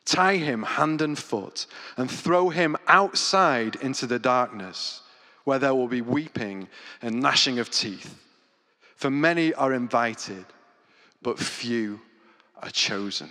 Tie 0.04 0.36
him 0.36 0.62
hand 0.64 1.00
and 1.00 1.18
foot 1.18 1.66
and 1.96 2.10
throw 2.10 2.48
him 2.48 2.76
outside 2.88 3.76
into 3.76 4.06
the 4.06 4.18
darkness, 4.18 5.02
where 5.44 5.58
there 5.58 5.74
will 5.74 5.88
be 5.88 6.00
weeping 6.00 6.68
and 7.00 7.20
gnashing 7.20 7.58
of 7.58 7.70
teeth. 7.70 8.18
For 8.96 9.10
many 9.10 9.54
are 9.54 9.72
invited, 9.72 10.44
but 11.22 11.38
few 11.38 12.00
are 12.62 12.70
chosen. 12.70 13.28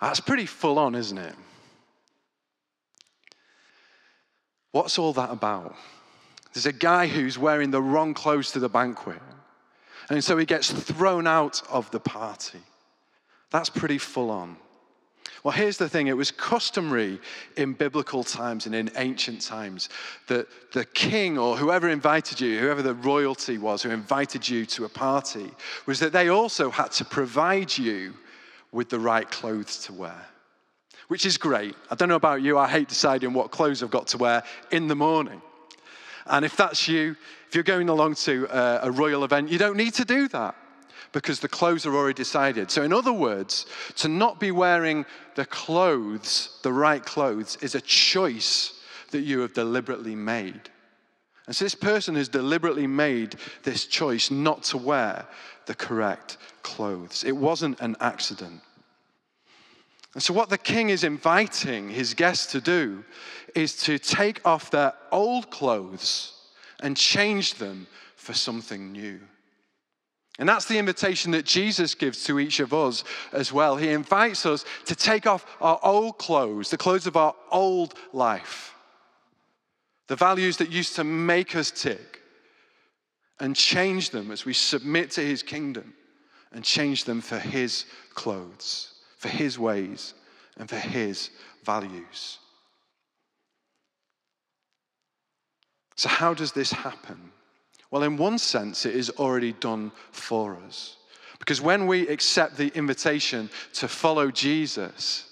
That's 0.00 0.20
pretty 0.20 0.46
full 0.46 0.78
on, 0.78 0.94
isn't 0.94 1.18
it? 1.18 1.34
What's 4.72 4.98
all 4.98 5.14
that 5.14 5.30
about? 5.30 5.74
There's 6.52 6.66
a 6.66 6.72
guy 6.72 7.06
who's 7.06 7.38
wearing 7.38 7.70
the 7.70 7.80
wrong 7.80 8.12
clothes 8.12 8.52
to 8.52 8.58
the 8.58 8.68
banquet. 8.68 9.22
And 10.08 10.22
so 10.22 10.36
he 10.36 10.44
gets 10.44 10.70
thrown 10.70 11.26
out 11.26 11.62
of 11.68 11.90
the 11.90 12.00
party. 12.00 12.60
That's 13.50 13.70
pretty 13.70 13.98
full 13.98 14.30
on. 14.30 14.56
Well, 15.42 15.52
here's 15.52 15.78
the 15.78 15.88
thing 15.88 16.08
it 16.08 16.16
was 16.16 16.30
customary 16.30 17.20
in 17.56 17.72
biblical 17.72 18.24
times 18.24 18.66
and 18.66 18.74
in 18.74 18.90
ancient 18.96 19.40
times 19.40 19.88
that 20.26 20.48
the 20.72 20.84
king 20.84 21.38
or 21.38 21.56
whoever 21.56 21.88
invited 21.88 22.40
you, 22.40 22.58
whoever 22.58 22.82
the 22.82 22.94
royalty 22.94 23.58
was 23.58 23.82
who 23.82 23.90
invited 23.90 24.48
you 24.48 24.66
to 24.66 24.86
a 24.86 24.88
party, 24.88 25.50
was 25.86 26.00
that 26.00 26.12
they 26.12 26.30
also 26.30 26.70
had 26.70 26.90
to 26.92 27.04
provide 27.04 27.76
you 27.78 28.14
with 28.72 28.88
the 28.88 28.98
right 28.98 29.30
clothes 29.30 29.78
to 29.84 29.92
wear, 29.92 30.26
which 31.08 31.24
is 31.24 31.38
great. 31.38 31.76
I 31.90 31.94
don't 31.94 32.08
know 32.08 32.16
about 32.16 32.42
you, 32.42 32.58
I 32.58 32.68
hate 32.68 32.88
deciding 32.88 33.32
what 33.32 33.52
clothes 33.52 33.82
I've 33.82 33.90
got 33.90 34.08
to 34.08 34.18
wear 34.18 34.42
in 34.72 34.88
the 34.88 34.96
morning. 34.96 35.40
And 36.26 36.44
if 36.44 36.56
that's 36.56 36.88
you, 36.88 37.16
if 37.48 37.54
you're 37.54 37.64
going 37.64 37.88
along 37.88 38.16
to 38.16 38.46
a, 38.50 38.88
a 38.88 38.90
royal 38.90 39.24
event, 39.24 39.50
you 39.50 39.58
don't 39.58 39.76
need 39.76 39.94
to 39.94 40.04
do 40.04 40.28
that 40.28 40.54
because 41.12 41.40
the 41.40 41.48
clothes 41.48 41.86
are 41.86 41.94
already 41.94 42.14
decided. 42.14 42.70
So, 42.70 42.82
in 42.82 42.92
other 42.92 43.12
words, 43.12 43.66
to 43.96 44.08
not 44.08 44.40
be 44.40 44.50
wearing 44.50 45.06
the 45.34 45.46
clothes, 45.46 46.58
the 46.62 46.72
right 46.72 47.04
clothes, 47.04 47.56
is 47.62 47.74
a 47.74 47.80
choice 47.80 48.74
that 49.12 49.20
you 49.20 49.40
have 49.40 49.54
deliberately 49.54 50.14
made. 50.14 50.68
And 51.46 51.54
so, 51.54 51.64
this 51.64 51.74
person 51.74 52.16
has 52.16 52.28
deliberately 52.28 52.86
made 52.86 53.36
this 53.62 53.86
choice 53.86 54.30
not 54.30 54.64
to 54.64 54.78
wear 54.78 55.26
the 55.66 55.74
correct 55.74 56.38
clothes. 56.62 57.24
It 57.24 57.36
wasn't 57.36 57.80
an 57.80 57.96
accident. 58.00 58.60
And 60.16 60.22
so, 60.22 60.32
what 60.32 60.48
the 60.48 60.56
king 60.56 60.88
is 60.88 61.04
inviting 61.04 61.90
his 61.90 62.14
guests 62.14 62.50
to 62.52 62.60
do 62.62 63.04
is 63.54 63.76
to 63.82 63.98
take 63.98 64.40
off 64.46 64.70
their 64.70 64.94
old 65.12 65.50
clothes 65.50 66.32
and 66.80 66.96
change 66.96 67.56
them 67.56 67.86
for 68.16 68.32
something 68.32 68.92
new. 68.92 69.20
And 70.38 70.48
that's 70.48 70.64
the 70.64 70.78
invitation 70.78 71.32
that 71.32 71.44
Jesus 71.44 71.94
gives 71.94 72.24
to 72.24 72.38
each 72.38 72.60
of 72.60 72.72
us 72.72 73.04
as 73.30 73.52
well. 73.52 73.76
He 73.76 73.90
invites 73.90 74.46
us 74.46 74.64
to 74.86 74.96
take 74.96 75.26
off 75.26 75.44
our 75.60 75.78
old 75.82 76.16
clothes, 76.16 76.70
the 76.70 76.78
clothes 76.78 77.06
of 77.06 77.18
our 77.18 77.34
old 77.50 77.92
life, 78.14 78.74
the 80.06 80.16
values 80.16 80.56
that 80.56 80.72
used 80.72 80.96
to 80.96 81.04
make 81.04 81.54
us 81.54 81.70
tick, 81.70 82.22
and 83.38 83.54
change 83.54 84.08
them 84.08 84.30
as 84.30 84.46
we 84.46 84.54
submit 84.54 85.10
to 85.10 85.20
His 85.20 85.42
kingdom 85.42 85.92
and 86.52 86.64
change 86.64 87.04
them 87.04 87.20
for 87.20 87.38
His 87.38 87.84
clothes, 88.14 88.94
for 89.16 89.28
His 89.28 89.58
ways, 89.58 90.14
and 90.56 90.68
for 90.68 90.76
His 90.76 91.30
values. 91.64 92.38
So, 95.96 96.08
how 96.08 96.34
does 96.34 96.52
this 96.52 96.70
happen? 96.70 97.32
Well, 97.90 98.02
in 98.02 98.16
one 98.16 98.38
sense, 98.38 98.84
it 98.84 98.94
is 98.94 99.10
already 99.10 99.52
done 99.52 99.92
for 100.10 100.56
us. 100.66 100.96
Because 101.38 101.60
when 101.60 101.86
we 101.86 102.08
accept 102.08 102.56
the 102.56 102.68
invitation 102.74 103.50
to 103.74 103.88
follow 103.88 104.30
Jesus, 104.30 105.26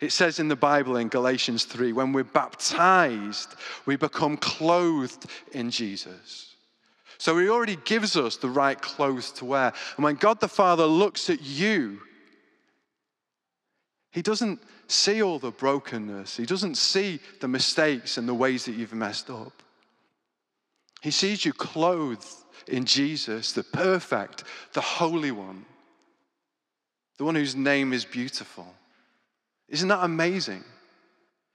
it 0.00 0.12
says 0.12 0.38
in 0.38 0.48
the 0.48 0.56
Bible 0.56 0.96
in 0.96 1.08
Galatians 1.08 1.64
3 1.64 1.92
when 1.92 2.12
we're 2.12 2.24
baptized, 2.24 3.54
we 3.86 3.96
become 3.96 4.36
clothed 4.36 5.26
in 5.52 5.70
Jesus. 5.70 6.56
So 7.18 7.38
he 7.38 7.48
already 7.48 7.76
gives 7.84 8.16
us 8.16 8.36
the 8.36 8.48
right 8.48 8.80
clothes 8.80 9.30
to 9.32 9.44
wear. 9.44 9.72
And 9.96 10.04
when 10.04 10.16
God 10.16 10.40
the 10.40 10.48
Father 10.48 10.86
looks 10.86 11.30
at 11.30 11.40
you, 11.40 12.00
he 14.12 14.22
doesn't 14.22 14.60
see 14.86 15.22
all 15.22 15.38
the 15.38 15.50
brokenness, 15.50 16.36
he 16.36 16.46
doesn't 16.46 16.76
see 16.76 17.18
the 17.40 17.48
mistakes 17.48 18.18
and 18.18 18.28
the 18.28 18.34
ways 18.34 18.66
that 18.66 18.72
you've 18.72 18.92
messed 18.92 19.30
up. 19.30 19.62
He 21.00 21.10
sees 21.10 21.44
you 21.44 21.52
clothed 21.52 22.26
in 22.68 22.84
Jesus, 22.84 23.52
the 23.52 23.64
perfect, 23.64 24.44
the 24.74 24.80
Holy 24.80 25.32
One, 25.32 25.64
the 27.18 27.24
one 27.24 27.34
whose 27.34 27.56
name 27.56 27.92
is 27.92 28.04
beautiful. 28.04 28.66
Isn't 29.68 29.88
that 29.88 30.04
amazing? 30.04 30.62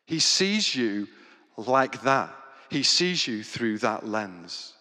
He 0.06 0.20
sees 0.20 0.76
you 0.76 1.08
like 1.56 2.02
that. 2.02 2.34
He 2.70 2.84
sees 2.84 3.28
you 3.28 3.44
through 3.44 3.78
that 3.80 4.06
lens. 4.06 4.74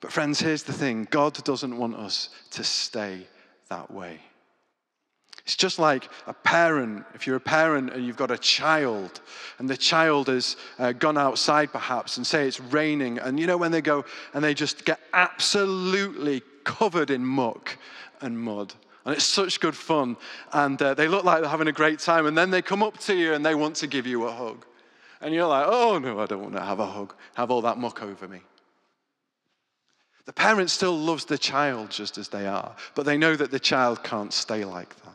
But, 0.00 0.12
friends, 0.12 0.40
here's 0.40 0.64
the 0.64 0.72
thing 0.72 1.08
God 1.10 1.42
doesn't 1.44 1.76
want 1.76 1.94
us 1.94 2.28
to 2.50 2.64
stay 2.64 3.26
that 3.70 3.90
way. 3.90 4.20
It's 5.44 5.56
just 5.56 5.78
like 5.78 6.08
a 6.26 6.32
parent. 6.32 7.04
If 7.14 7.26
you're 7.26 7.36
a 7.36 7.40
parent 7.40 7.92
and 7.92 8.06
you've 8.06 8.16
got 8.16 8.30
a 8.30 8.38
child, 8.38 9.20
and 9.58 9.68
the 9.68 9.76
child 9.76 10.28
has 10.28 10.56
uh, 10.78 10.92
gone 10.92 11.18
outside 11.18 11.72
perhaps, 11.72 12.16
and 12.16 12.26
say 12.26 12.46
it's 12.46 12.60
raining, 12.60 13.18
and 13.18 13.40
you 13.40 13.46
know 13.46 13.56
when 13.56 13.72
they 13.72 13.80
go 13.80 14.04
and 14.34 14.44
they 14.44 14.54
just 14.54 14.84
get 14.84 15.00
absolutely 15.12 16.42
covered 16.64 17.10
in 17.10 17.24
muck 17.24 17.76
and 18.20 18.38
mud. 18.38 18.72
And 19.04 19.14
it's 19.16 19.24
such 19.24 19.58
good 19.58 19.76
fun. 19.76 20.16
And 20.52 20.80
uh, 20.80 20.94
they 20.94 21.08
look 21.08 21.24
like 21.24 21.40
they're 21.40 21.50
having 21.50 21.68
a 21.68 21.72
great 21.72 21.98
time. 21.98 22.26
And 22.26 22.38
then 22.38 22.50
they 22.50 22.62
come 22.62 22.82
up 22.82 22.98
to 22.98 23.14
you 23.16 23.34
and 23.34 23.44
they 23.44 23.54
want 23.54 23.74
to 23.76 23.88
give 23.88 24.06
you 24.06 24.24
a 24.28 24.32
hug. 24.32 24.64
And 25.20 25.34
you're 25.34 25.46
like, 25.46 25.66
oh, 25.68 25.98
no, 25.98 26.20
I 26.20 26.26
don't 26.26 26.42
want 26.42 26.54
to 26.54 26.60
have 26.60 26.78
a 26.78 26.86
hug, 26.86 27.14
have 27.34 27.50
all 27.50 27.62
that 27.62 27.78
muck 27.78 28.02
over 28.02 28.28
me. 28.28 28.40
The 30.24 30.32
parent 30.32 30.70
still 30.70 30.96
loves 30.96 31.24
the 31.24 31.38
child 31.38 31.90
just 31.90 32.16
as 32.16 32.28
they 32.28 32.46
are, 32.46 32.76
but 32.94 33.04
they 33.04 33.18
know 33.18 33.34
that 33.34 33.50
the 33.50 33.58
child 33.58 34.04
can't 34.04 34.32
stay 34.32 34.64
like 34.64 34.94
that. 35.02 35.11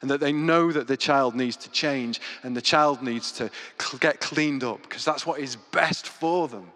And 0.00 0.10
that 0.10 0.20
they 0.20 0.32
know 0.32 0.72
that 0.72 0.88
the 0.88 0.96
child 0.96 1.34
needs 1.34 1.56
to 1.58 1.70
change 1.70 2.20
and 2.42 2.56
the 2.56 2.62
child 2.62 3.02
needs 3.02 3.32
to 3.32 3.50
cl- 3.80 3.98
get 3.98 4.20
cleaned 4.20 4.64
up 4.64 4.82
because 4.82 5.04
that's 5.04 5.26
what 5.26 5.40
is 5.40 5.56
best 5.56 6.08
for 6.08 6.48
them. 6.48 6.70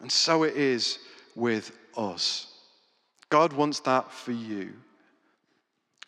And 0.00 0.10
so 0.10 0.44
it 0.44 0.56
is 0.56 0.98
with 1.34 1.72
us. 1.96 2.46
God 3.28 3.52
wants 3.52 3.80
that 3.80 4.10
for 4.10 4.32
you. 4.32 4.72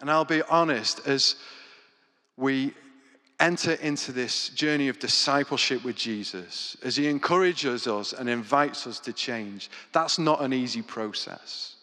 And 0.00 0.11
I'll 0.11 0.24
be 0.24 0.42
honest, 0.42 1.07
as 1.07 1.37
we 2.37 2.74
enter 3.38 3.72
into 3.74 4.12
this 4.12 4.48
journey 4.50 4.88
of 4.88 4.98
discipleship 4.98 5.85
with 5.85 5.96
Jesus, 5.96 6.76
as 6.83 6.96
he 6.96 7.09
encourages 7.09 7.87
us 7.87 8.12
and 8.12 8.28
invites 8.28 8.87
us 8.87 8.98
to 9.00 9.12
change, 9.12 9.70
that's 9.92 10.18
not 10.18 10.42
an 10.42 10.52
easy 10.52 10.83
process. 10.83 11.76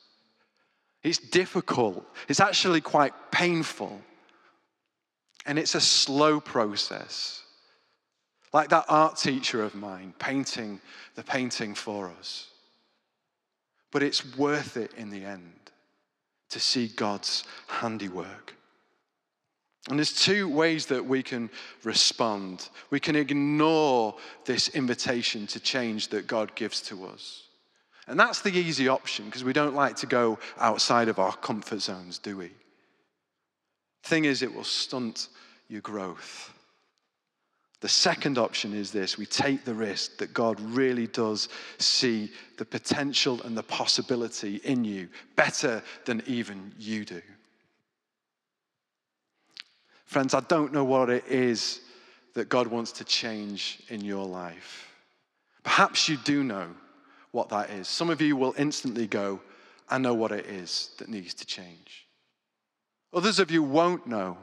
It's 1.03 1.17
difficult, 1.17 2.05
it's 2.27 2.39
actually 2.39 2.81
quite 2.81 3.13
painful, 3.31 4.01
and 5.45 5.57
it's 5.57 5.75
a 5.75 5.81
slow 5.81 6.39
process. 6.39 7.43
Like 8.51 8.69
that 8.69 8.85
art 8.89 9.17
teacher 9.17 9.63
of 9.63 9.75
mine 9.75 10.13
painting 10.17 10.81
the 11.15 11.23
painting 11.23 11.75
for 11.75 12.11
us. 12.19 12.47
But 13.91 14.03
it's 14.03 14.37
worth 14.37 14.77
it 14.77 14.91
in 14.97 15.09
the 15.09 15.23
end 15.23 15.53
to 16.49 16.59
see 16.59 16.87
God's 16.87 17.43
handiwork. 17.67 18.55
And 19.89 19.97
there's 19.97 20.13
two 20.13 20.47
ways 20.49 20.87
that 20.87 21.05
we 21.05 21.23
can 21.23 21.49
respond. 21.83 22.69
We 22.89 22.99
can 22.99 23.15
ignore 23.15 24.15
this 24.45 24.69
invitation 24.69 25.47
to 25.47 25.59
change 25.59 26.09
that 26.09 26.27
God 26.27 26.53
gives 26.55 26.81
to 26.83 27.05
us. 27.05 27.48
And 28.09 28.19
that's 28.19 28.41
the 28.41 28.51
easy 28.51 28.87
option 28.87 29.25
because 29.25 29.43
we 29.43 29.53
don't 29.53 29.75
like 29.75 29.95
to 29.97 30.07
go 30.07 30.39
outside 30.57 31.09
of 31.09 31.19
our 31.19 31.35
comfort 31.37 31.79
zones, 31.79 32.17
do 32.17 32.37
we? 32.37 32.49
Thing 34.03 34.25
is, 34.25 34.41
it 34.41 34.53
will 34.53 34.63
stunt 34.63 35.29
your 35.67 35.81
growth. 35.81 36.51
The 37.81 37.87
second 37.87 38.39
option 38.39 38.73
is 38.73 38.91
this 38.91 39.19
we 39.19 39.27
take 39.27 39.63
the 39.63 39.75
risk 39.75 40.17
that 40.17 40.33
God 40.33 40.59
really 40.59 41.05
does 41.05 41.49
see 41.77 42.31
the 42.57 42.65
potential 42.65 43.41
and 43.43 43.55
the 43.55 43.63
possibility 43.63 44.55
in 44.63 44.83
you 44.83 45.07
better 45.35 45.83
than 46.05 46.23
even 46.25 46.73
you 46.79 47.05
do. 47.05 47.21
Friends, 50.05 50.33
I 50.33 50.39
don't 50.41 50.73
know 50.73 50.83
what 50.83 51.11
it 51.11 51.25
is 51.27 51.81
that 52.33 52.49
God 52.49 52.65
wants 52.65 52.91
to 52.93 53.03
change 53.03 53.83
in 53.89 54.01
your 54.01 54.25
life. 54.25 54.91
Perhaps 55.63 56.09
you 56.09 56.17
do 56.17 56.43
know 56.43 56.69
what 57.31 57.49
that 57.49 57.69
is. 57.69 57.87
Some 57.87 58.09
of 58.09 58.21
you 58.21 58.35
will 58.35 58.55
instantly 58.57 59.07
go, 59.07 59.39
I 59.89 59.97
know 59.97 60.13
what 60.13 60.31
it 60.31 60.45
is 60.45 60.91
that 60.97 61.09
needs 61.09 61.33
to 61.35 61.45
change. 61.45 62.07
Others 63.13 63.39
of 63.39 63.51
you 63.51 63.63
won't 63.63 64.05
know 64.07 64.37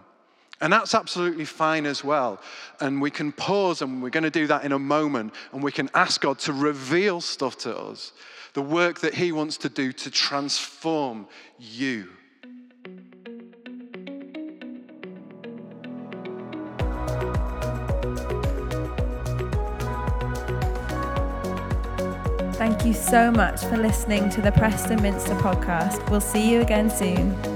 and 0.60 0.72
that's 0.72 0.94
absolutely 0.94 1.44
fine 1.44 1.84
as 1.84 2.02
well. 2.02 2.40
And 2.80 3.00
we 3.00 3.10
can 3.10 3.32
pause, 3.32 3.82
and 3.82 4.02
we're 4.02 4.10
going 4.10 4.24
to 4.24 4.30
do 4.30 4.46
that 4.46 4.64
in 4.64 4.72
a 4.72 4.78
moment, 4.78 5.34
and 5.52 5.62
we 5.62 5.72
can 5.72 5.90
ask 5.94 6.20
God 6.20 6.38
to 6.40 6.52
reveal 6.52 7.20
stuff 7.20 7.58
to 7.58 7.76
us 7.76 8.12
the 8.54 8.62
work 8.62 9.00
that 9.00 9.14
He 9.14 9.32
wants 9.32 9.58
to 9.58 9.68
do 9.68 9.92
to 9.92 10.10
transform 10.10 11.26
you. 11.58 12.08
So 22.96 23.30
much 23.30 23.60
for 23.64 23.76
listening 23.76 24.28
to 24.30 24.40
the 24.40 24.52
Preston 24.52 25.00
Minster 25.02 25.34
podcast. 25.36 26.08
We'll 26.10 26.20
see 26.20 26.50
you 26.50 26.60
again 26.60 26.90
soon. 26.90 27.55